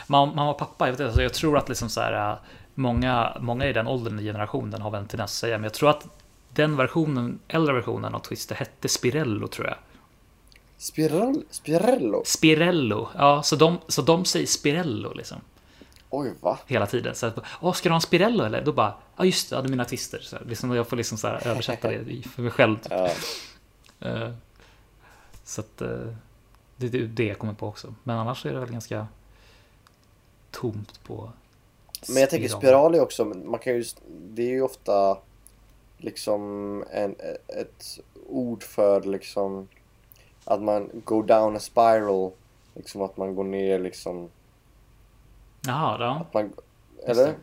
[0.08, 2.38] mamma, och pappa, jag, vet inte, alltså jag tror att liksom så här, äh,
[2.74, 5.74] många, många i den åldern i generationen har väl en tendens att säga, men jag
[5.74, 6.08] tror att
[6.50, 9.78] den versionen, äldre versionen av Twister hette Spirello tror jag.
[10.78, 12.22] Spiral, Spirello?
[12.26, 15.38] Spirello, ja, så de, så de säger Spirello liksom
[16.16, 16.59] Oj, va?
[16.68, 17.16] hela tiden.
[17.16, 17.36] Så att,
[17.76, 18.61] ska du ha en Spirello eller?
[18.66, 20.20] Då bara, ja just det, ja, det är mina twister.
[20.20, 22.78] Så här, liksom, jag får liksom så här översätta det för mig själv.
[22.80, 22.91] Typ.
[22.91, 23.09] Ja.
[23.99, 24.32] Eh,
[25.43, 26.07] Så att eh,
[26.78, 27.93] det är det jag kommer på också.
[28.03, 29.07] Men annars är det väl ganska
[30.51, 31.32] tomt på
[32.07, 35.18] Men jag tänker spiral är också, man kan ju, det är ju ofta
[35.97, 37.16] liksom en,
[37.47, 39.68] ett ord för liksom
[40.45, 42.32] att man go down a spiral.
[42.76, 44.30] Liksom att man går ner liksom,
[45.68, 46.22] Jaha, ja.
[46.22, 46.53] att man,
[47.05, 47.26] eller?
[47.26, 47.36] det.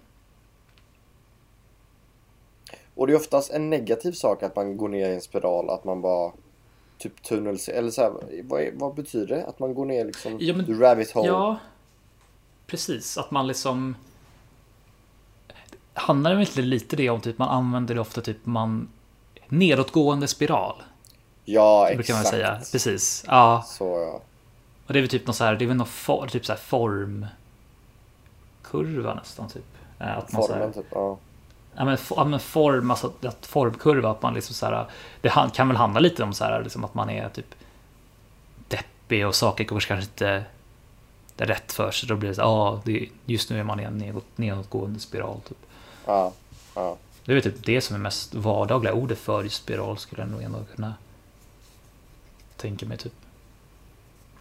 [2.95, 5.85] Och det är oftast en negativ sak att man går ner i en spiral, att
[5.85, 6.33] man bara
[6.99, 8.13] typ tunnel, eller så här,
[8.43, 9.47] vad, är, vad betyder det?
[9.47, 11.29] Att man går ner liksom, Ja, men- rabbit hole?
[11.29, 11.59] Ja,
[12.67, 13.19] precis.
[13.19, 13.97] Att man liksom...
[15.95, 18.89] Handlar det inte lite det om typ man använder det ofta typ man...
[19.49, 20.83] Nedåtgående spiral.
[21.45, 22.61] Ja, Det brukar man säga.
[22.73, 23.25] Precis.
[23.27, 23.65] Ja.
[23.67, 24.21] Så ja.
[24.87, 26.53] Och det är väl typ något så här, det är väl någon for, typ så
[26.53, 26.61] här
[28.71, 29.65] formkurva nästan typ.
[29.99, 31.19] Eh, Att man så här, Formen typ, ja.
[31.77, 34.87] ja, men, ja, men form, alltså att formkurva, att man liksom så här,
[35.21, 37.55] det kan väl handla lite om så här, liksom att man är typ
[38.69, 40.45] deppig och saker går kanske inte
[41.41, 42.09] är rätt för sig.
[42.09, 45.01] Då blir det så här, ja, det, just nu är man i en nedåt, nedåtgående
[45.01, 45.41] spiral.
[45.49, 45.59] Typ.
[46.07, 46.33] Ja,
[46.75, 46.97] ja.
[47.25, 50.31] Det är väl typ det som är mest vardagliga ordet för just spiral skulle jag
[50.31, 50.95] nog ändå kunna
[52.57, 53.13] tänka mig typ.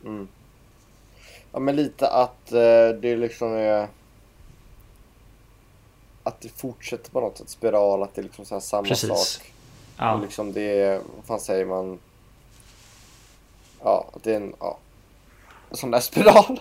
[0.06, 0.28] Mm.
[1.52, 3.88] Ja men lite att eh, det liksom är
[6.30, 9.10] att det fortsätter på något sätt spiral, att det är liksom så här samma Precis.
[9.10, 9.54] sak.
[9.98, 12.00] Ja, Och liksom det är, vad fan säger man?
[13.84, 14.78] Ja, att det är en, ja.
[15.70, 16.60] En sån där spiral.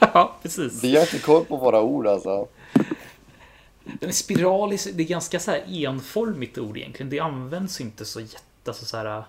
[0.00, 0.84] ja precis.
[0.84, 2.48] Vi har inte koll på våra ord alltså.
[4.00, 7.10] Men spiral är, det är ganska så här enformigt ord egentligen.
[7.10, 8.42] Det används inte så jätte...
[8.64, 9.24] Alltså så här,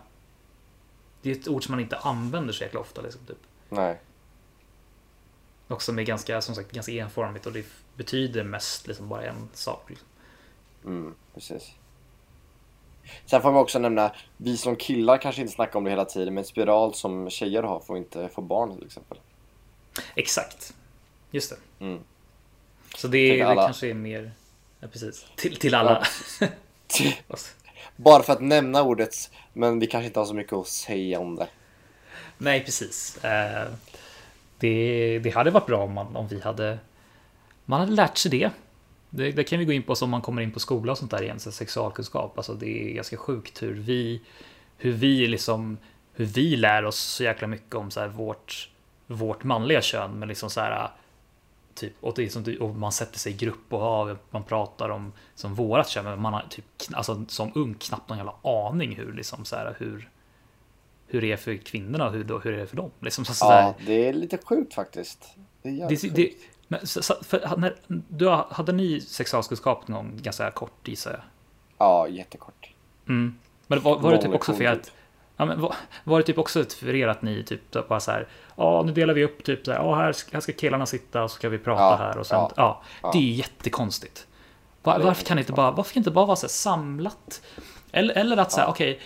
[1.21, 3.01] det är ett ord som man inte använder så jäkla ofta.
[3.01, 3.37] Liksom, typ.
[3.69, 3.99] Nej.
[5.69, 7.65] Och som är ganska, som sagt, ganska enformigt och det
[7.95, 9.89] betyder mest liksom bara en sak.
[9.89, 10.07] Liksom.
[10.85, 11.71] Mm, precis.
[13.25, 16.33] Sen får man också nämna, vi som killar kanske inte snackar om det hela tiden,
[16.33, 19.17] men spiral som tjejer har får inte få barn till exempel.
[20.15, 20.73] Exakt.
[21.31, 21.85] Just det.
[21.85, 21.99] Mm.
[22.95, 24.31] Så det, det kanske är mer...
[24.79, 25.25] Ja, precis.
[25.35, 26.03] Till, till alla.
[27.95, 31.35] Bara för att nämna ordet, men vi kanske inte har så mycket att säga om
[31.35, 31.47] det.
[32.37, 33.23] Nej, precis.
[33.23, 33.67] Eh,
[34.59, 36.79] det, det hade varit bra om, man, om vi hade,
[37.65, 38.49] man hade lärt sig det.
[39.09, 39.31] det.
[39.31, 41.21] Det kan vi gå in på som man kommer in på skola och sånt där
[41.21, 42.37] igen, så sexualkunskap.
[42.37, 44.21] Alltså det är ganska sjukt hur vi,
[44.77, 45.77] hur vi liksom,
[46.13, 48.69] hur vi lär oss så jäkla mycket om så här vårt,
[49.07, 50.89] vårt manliga kön, men liksom så här
[51.79, 54.89] Typ, och, det är som, och man sätter sig i grupp och ja, man pratar
[54.89, 58.95] om som vårat kön, men man har typ, alltså, som ung knappt någon jävla aning
[58.95, 60.09] hur, liksom, så här, hur,
[61.09, 62.91] hur det är för kvinnorna och hur, hur det är för dem.
[62.99, 63.85] Liksom, så, Ja, där.
[63.85, 65.25] det är lite sjukt faktiskt.
[65.61, 66.31] Det är Det, det,
[66.67, 67.75] men, så, för, när,
[68.07, 71.21] du, hade ni sexualkunskap någon gång ganska kort gissar jag?
[71.77, 72.69] Ja, jättekort.
[73.07, 73.35] Mm.
[73.67, 74.91] Men var, var det typ också för att
[75.37, 78.27] Ja, men var, var det typ också för er att ni typ bara så här,
[78.55, 81.23] ja nu delar vi upp typ så här, ja här, ska- här ska killarna sitta
[81.23, 83.09] och så ska vi prata Ja, här och sen, ja, ja, ja.
[83.13, 84.27] det är jättekonstigt.
[84.83, 86.49] Var, det varför kan det inte bara, varför kan det inte bara vara så här
[86.49, 87.41] samlat?
[87.91, 88.67] Eller, eller att Ja.
[88.67, 88.99] okej,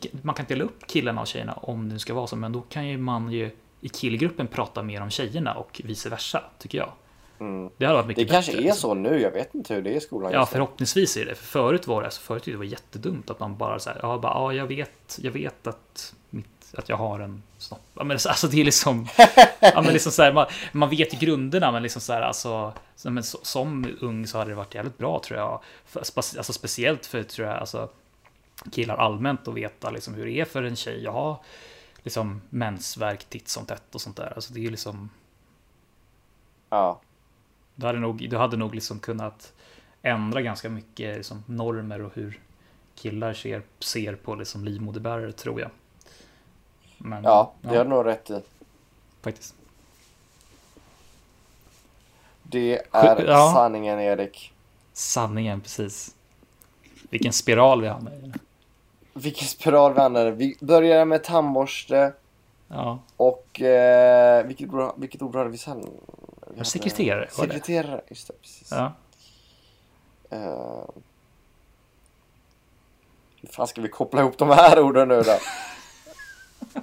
[0.00, 2.60] kan- man kan dela upp killarna och tjejerna om det ska vara så, men då
[2.60, 3.50] kan ju man ju
[3.80, 6.92] i killgruppen prata mer om tjejerna och vice versa, tycker jag.
[7.40, 7.70] Mm.
[7.76, 8.80] Det hade varit Det mycket kanske bättre, är liksom.
[8.90, 11.34] så nu, jag vet inte hur det är i skolan Ja, förhoppningsvis är det.
[11.34, 14.18] För förut var det, alltså förut det var jättedumt att man bara så här, ja,
[14.18, 17.80] bara, ja, jag vet, jag vet att, mitt, att jag har en snopp.
[17.94, 19.06] Ja, men alltså det är liksom,
[19.60, 22.72] ja, men liksom så här, man, man vet ju grunderna, men liksom så här, alltså,
[22.96, 25.60] så, men så, som ung så hade det varit jävligt bra tror jag.
[25.86, 27.88] För, alltså speciellt för, tror jag, alltså
[28.72, 31.42] killar allmänt att veta liksom hur det är för en tjej att ha
[32.02, 34.32] liksom mensvärk titt som tätt och sånt där.
[34.36, 35.10] Alltså det är liksom,
[36.70, 37.00] Ja,
[37.74, 39.52] du hade nog, du hade nog liksom kunnat
[40.02, 42.40] ändra ganska mycket liksom, normer och hur
[42.94, 45.70] killar ser, ser på liksom, livmoderbärare tror jag.
[46.98, 48.40] Men, ja, det har du nog rätt i.
[49.22, 49.54] faktiskt.
[52.42, 53.50] Det är Ja.
[53.54, 54.52] sanningen Erik.
[54.92, 56.14] Sanningen, precis.
[57.10, 58.32] Vilken spiral vi hamnar i.
[59.22, 60.30] Vilken spiral vi använder.
[60.32, 62.12] Vi börjar med tandborste
[62.68, 65.80] Ja, och eh, vilket, ord- vilket ord hade vi sen?
[66.46, 67.52] Vi hade- sekreterare var det.
[67.52, 68.34] Sekreterare, just det.
[68.42, 68.68] Precis.
[68.70, 68.92] ja.
[70.30, 70.84] Eh,
[73.40, 75.34] hur fan ska vi koppla ihop de här orden nu då?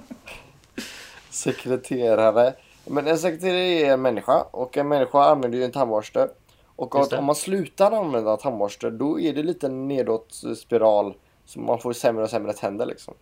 [1.30, 2.54] sekreterare.
[2.84, 6.28] Men en sekreterare är en människa och en människa använder ju en tandborste.
[6.76, 11.14] Och om man slutar använda tandborste då är det lite nedåt spiral.
[11.46, 13.14] Så man får sämre och sämre tänder liksom.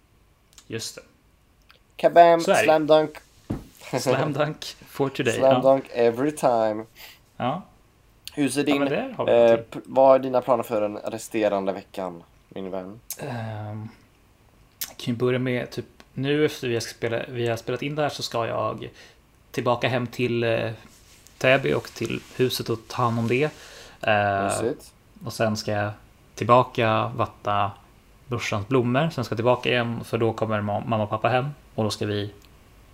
[0.67, 1.03] Just det.
[1.97, 3.19] Kabam, slam dunk.
[4.01, 5.35] Slam dunk for today.
[5.35, 5.61] Slam Ja.
[5.61, 6.85] dunk every time.
[7.37, 7.63] Ja.
[8.33, 8.85] Hur ser ja, din...
[8.85, 13.01] vi eh, vad är dina planer för den resterande veckan, min vän?
[14.89, 17.95] Jag kan ju börja med typ nu efter vi har, spelat, vi har spelat in
[17.95, 18.89] det här så ska jag
[19.51, 20.71] tillbaka hem till eh,
[21.39, 23.51] Täby och till huset och ta hand om det.
[24.01, 24.73] Eh,
[25.25, 25.93] och sen ska jag
[26.35, 27.71] tillbaka vatta
[28.27, 29.11] brorsans blommor.
[29.11, 32.07] Sen ska tillbaka igen för då kommer ma- mamma och pappa hem och då ska
[32.07, 32.31] vi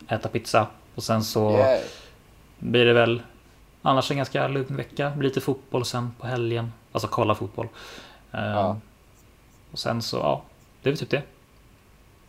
[0.09, 0.67] äta pizza.
[0.95, 1.81] Och sen så Yeah.
[2.59, 3.23] blir det väl
[3.83, 5.11] annars en ganska lugn vecka.
[5.17, 6.73] Blir lite fotboll sen på helgen.
[6.93, 7.69] Alltså kolla fotboll.
[8.33, 8.77] Ehm, Ja.
[9.73, 10.43] Och sen så, ja,
[10.83, 11.23] det är väl typ det.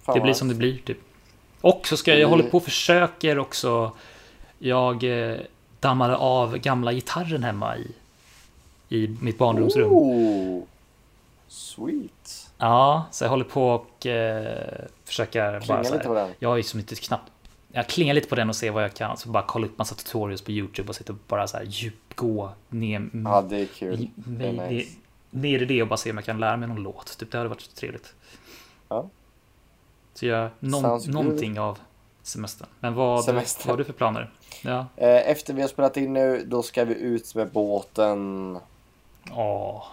[0.01, 0.97] Fan Det blir som det blir typ.
[1.61, 3.91] Och så ska jag, jag håller på och försöker också.
[4.59, 5.37] Jag eh,
[5.79, 7.91] dammade av gamla gitarren hemma i,
[8.89, 9.91] i mitt barndomsrum.
[9.91, 10.63] Ooh.
[11.47, 12.50] Sweet.
[12.61, 16.31] Ja, så jag håller på och eh, försöker bara Klinga lite på den.
[16.39, 17.31] Jag är ju som inte knappt
[17.73, 19.17] jag klingar lite på den och ser vad jag kan.
[19.17, 22.51] Så bara kolla upp massa tutorials på YouTube och sitta och bara så här djupgå
[22.69, 24.09] ner, Ja, det är kul.
[24.15, 24.97] Det är nice.
[25.29, 27.17] ner i det och bara se om jag kan lära mig någon låt.
[27.17, 28.13] Typ, det hade varit trevligt.
[28.89, 29.09] Ja.
[30.13, 31.79] Så jag någon, någonting av
[32.23, 32.67] semestern.
[32.79, 33.67] Men vad, Semestern.
[33.67, 34.31] vad har du för planer?
[34.63, 34.85] Ja.
[34.95, 38.59] Eh, Efter vi har spelat in nu, då ska vi ut med båten.
[39.31, 39.83] Åh.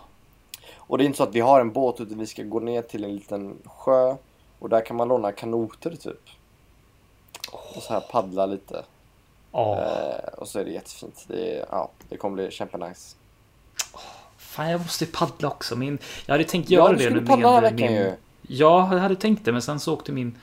[0.88, 2.82] Och det är inte så att vi har en båt, utan vi ska gå ner
[2.82, 4.14] till en liten sjö.
[4.58, 6.20] Och där kan man låna kanoter typ.
[7.76, 8.84] Och så här paddla lite.
[9.52, 9.78] Åh.
[9.78, 11.24] Eh, och så är det jättefint.
[11.28, 13.16] Det, är, ja, det kommer bli kämpenice.
[14.38, 15.76] Fan, jag måste ju paddla också.
[15.76, 17.92] Min, jag hade tänkt Ja, göra du det nu med veckan min...
[17.92, 18.12] ju.
[18.42, 20.38] Ja, jag hade tänkt det, men sen så åkte min...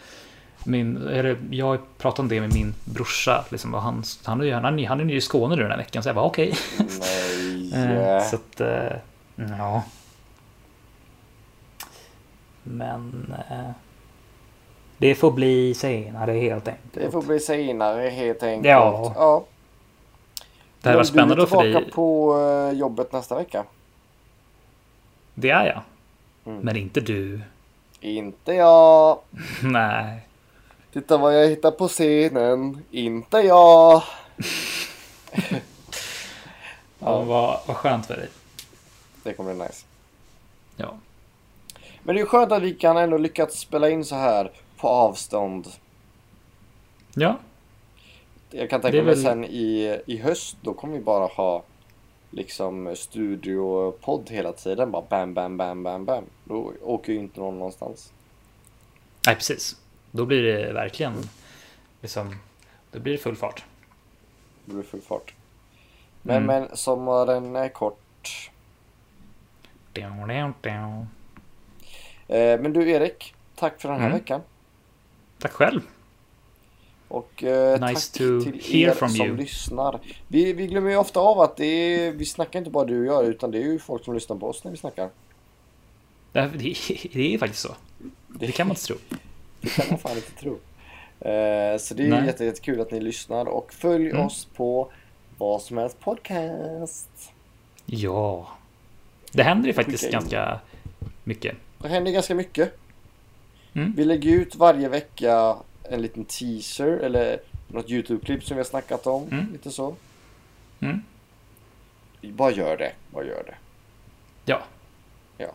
[0.64, 3.46] min eller, jag pratade om det med min brorsa.
[3.50, 5.78] Liksom, och han, han, är han, är- han är ju i Skåne nu den här
[5.78, 6.54] veckan, så jag bara okej.
[7.00, 7.72] Nej.
[7.76, 8.98] Eh, Så att, eh,
[9.36, 9.84] ja.
[12.68, 13.72] Men eh,
[14.98, 16.94] det får bli senare helt enkelt.
[16.94, 18.66] Det får bli senare helt enkelt.
[18.66, 19.14] Ja.
[19.16, 19.46] ja.
[20.82, 23.64] Det här var spännande Du är tillbaka på eh, jobbet nästa vecka.
[25.34, 25.82] Det är jag.
[26.46, 26.60] Mm.
[26.62, 27.42] Men inte du.
[28.00, 29.20] Inte jag.
[29.64, 30.28] Nej.
[30.94, 32.84] Titta vad jag hittar på scenen.
[32.92, 34.04] Inte jag.
[37.00, 38.30] Ja, vad, vad skönt för dig.
[39.24, 39.86] Det kommer bli nice.
[40.76, 40.98] Ja.
[42.06, 45.68] Men det är skönt att vi kan ändå lyckats spela in så här på avstånd.
[47.16, 47.38] Ja,
[48.52, 51.64] Jag kan Det tänka mig väl- sen i, i höst, då kommer vi bara ha
[52.30, 54.92] liksom studiopodd hela tiden.
[54.92, 56.24] Bara bam, bam, bam, bam, bam.
[56.44, 58.14] Då åker ju inte någon någonstans.
[59.28, 59.76] nej precis.
[60.12, 61.14] Då blir det verkligen
[62.02, 62.36] liksom,
[62.92, 63.64] då blir det full fart.
[64.66, 65.34] Det blir full fart.
[66.22, 66.48] Men, Mm.
[66.68, 68.52] men sommaren är kort.
[69.94, 71.08] Down, down, down.
[72.28, 74.20] Eh, men du Erik, tack för den här Mm.
[74.20, 74.42] veckan.
[75.40, 75.82] Tack själv.
[77.08, 79.38] Och eh, Nice tack to till hear er som you.
[79.38, 80.00] lyssnar.
[80.28, 83.06] Vi, vi glömmer ju ofta av att det är, vi snackar inte bara du och
[83.06, 85.10] jag, utan det är ju folk som lyssnar på oss när vi snackar.
[86.32, 86.76] Det, det,
[87.14, 87.76] det är faktiskt så.
[88.28, 88.96] Det kan man inte tro.
[89.62, 90.52] Det kan man fan inte tro.
[91.20, 92.26] Eh, så det är Nej.
[92.26, 94.26] jätte, jättekul att ni lyssnar och följ Mm.
[94.26, 94.92] oss på
[95.38, 97.32] vad som helst podcast.
[97.86, 98.48] Ja.
[99.32, 100.60] Det händer ju faktiskt ganska
[101.24, 101.56] mycket.
[101.78, 102.78] Det händer ganska mycket.
[103.74, 103.94] Mm.
[103.98, 109.08] Vi lägger ut varje vecka en liten teaser eller något YouTube-klipp som vi har snackat
[109.08, 109.28] om.
[109.32, 109.52] Mm.
[109.52, 109.96] Lite så.
[110.80, 111.02] Mm.
[112.22, 112.92] Bara gör det.
[113.14, 113.56] Bara gör det.
[114.46, 114.62] Ja.
[115.38, 115.52] Ja.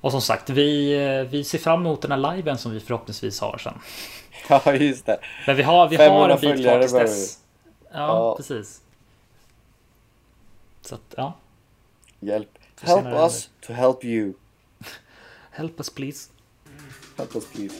[0.00, 0.94] Och som sagt, vi,
[1.30, 3.74] vi ser fram emot den här liven som vi förhoppningsvis har sen.
[4.48, 5.18] Ja, just det.
[5.46, 7.38] Men vi har, vi 500 har en bit kvar tills dess.
[7.92, 8.36] Ja, Ja.
[8.36, 8.82] precis.
[10.82, 11.32] Så att, ja.
[12.20, 12.58] Hjälp.
[12.80, 14.32] Help us to help you.
[15.54, 16.28] Help us please.
[17.18, 17.74] Help us please.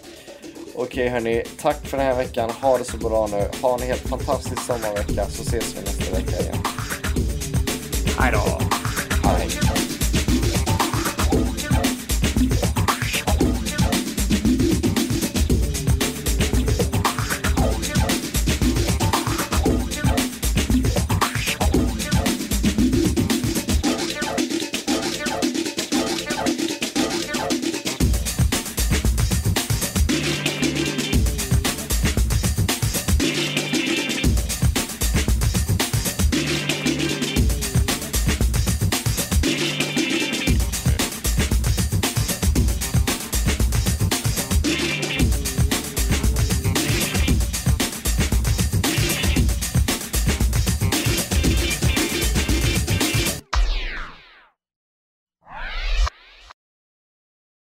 [0.74, 2.50] Okej hörni, tack för den här veckan.
[2.50, 3.48] Ha det så bra nu.
[3.62, 6.56] Ha en helt fantastisk sommarvecka så ses vi nästa vecka igen.
[8.18, 8.61] Hej då.